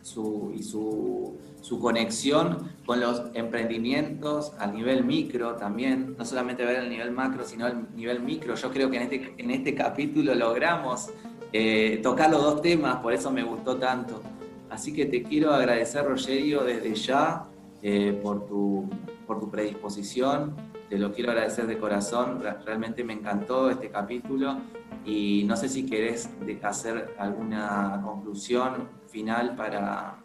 [0.00, 6.84] su, y su, su conexión con los emprendimientos a nivel micro también, no solamente ver
[6.84, 8.54] el nivel macro, sino el nivel micro.
[8.54, 11.10] Yo creo que en este, en este capítulo logramos
[11.52, 14.22] eh, tocar los dos temas, por eso me gustó tanto.
[14.70, 17.46] Así que te quiero agradecer, Rogerio, desde ya
[17.82, 18.88] eh, por, tu,
[19.26, 20.54] por tu predisposición.
[20.90, 22.42] Te lo quiero agradecer de corazón.
[22.64, 24.58] Realmente me encantó este capítulo
[25.04, 26.30] y no sé si querés
[26.62, 30.18] hacer alguna conclusión final para,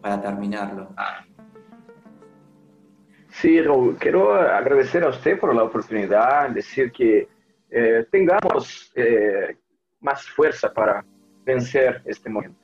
[0.00, 0.88] para terminarlo.
[3.30, 3.58] Sí,
[3.98, 7.28] quiero agradecer a usted por la oportunidad, decir que
[7.70, 8.92] eh, tengamos
[10.02, 11.04] más fuerza para
[11.44, 12.58] vencer este momento.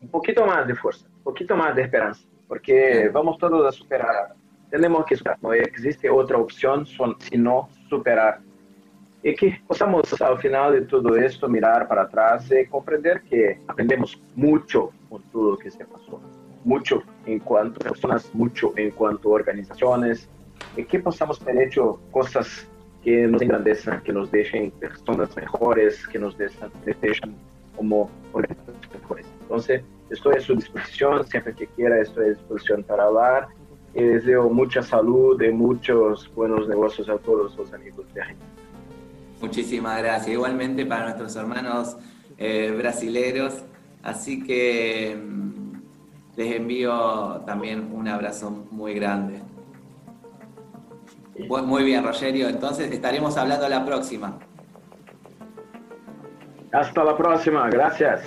[0.00, 4.34] Un poquito más de fuerza, un poquito más de esperanza, porque vamos todos a superar.
[4.70, 8.40] Tenemos que superar, no existe otra opción sino superar.
[9.22, 14.22] Y que podamos al final de todo esto mirar para atrás y comprender que aprendemos
[14.36, 16.20] mucho con todo lo que se pasó.
[16.64, 20.28] Mucho en cuanto a personas, mucho en cuanto a organizaciones,
[20.76, 22.68] y que podamos haber hecho cosas
[23.02, 27.34] que nos engrandezcan, que nos dejen personas mejores, que nos dejen
[27.76, 29.26] como organizaciones mejores.
[29.42, 33.48] Entonces, estoy a su disposición, siempre que quiera estoy a disposición para hablar.
[33.94, 38.48] Y deseo mucha salud y muchos buenos negocios a todos los amigos de Argentina.
[39.40, 40.28] Muchísimas gracias.
[40.28, 41.96] Igualmente para nuestros hermanos
[42.36, 43.62] eh, brasileros.
[44.02, 45.72] Así que mm,
[46.36, 49.47] les envío también un abrazo muy grande.
[51.46, 52.48] Muy bien, Rogerio.
[52.48, 54.38] Entonces estaremos hablando la próxima.
[56.72, 57.68] Hasta la próxima.
[57.70, 58.22] Gracias.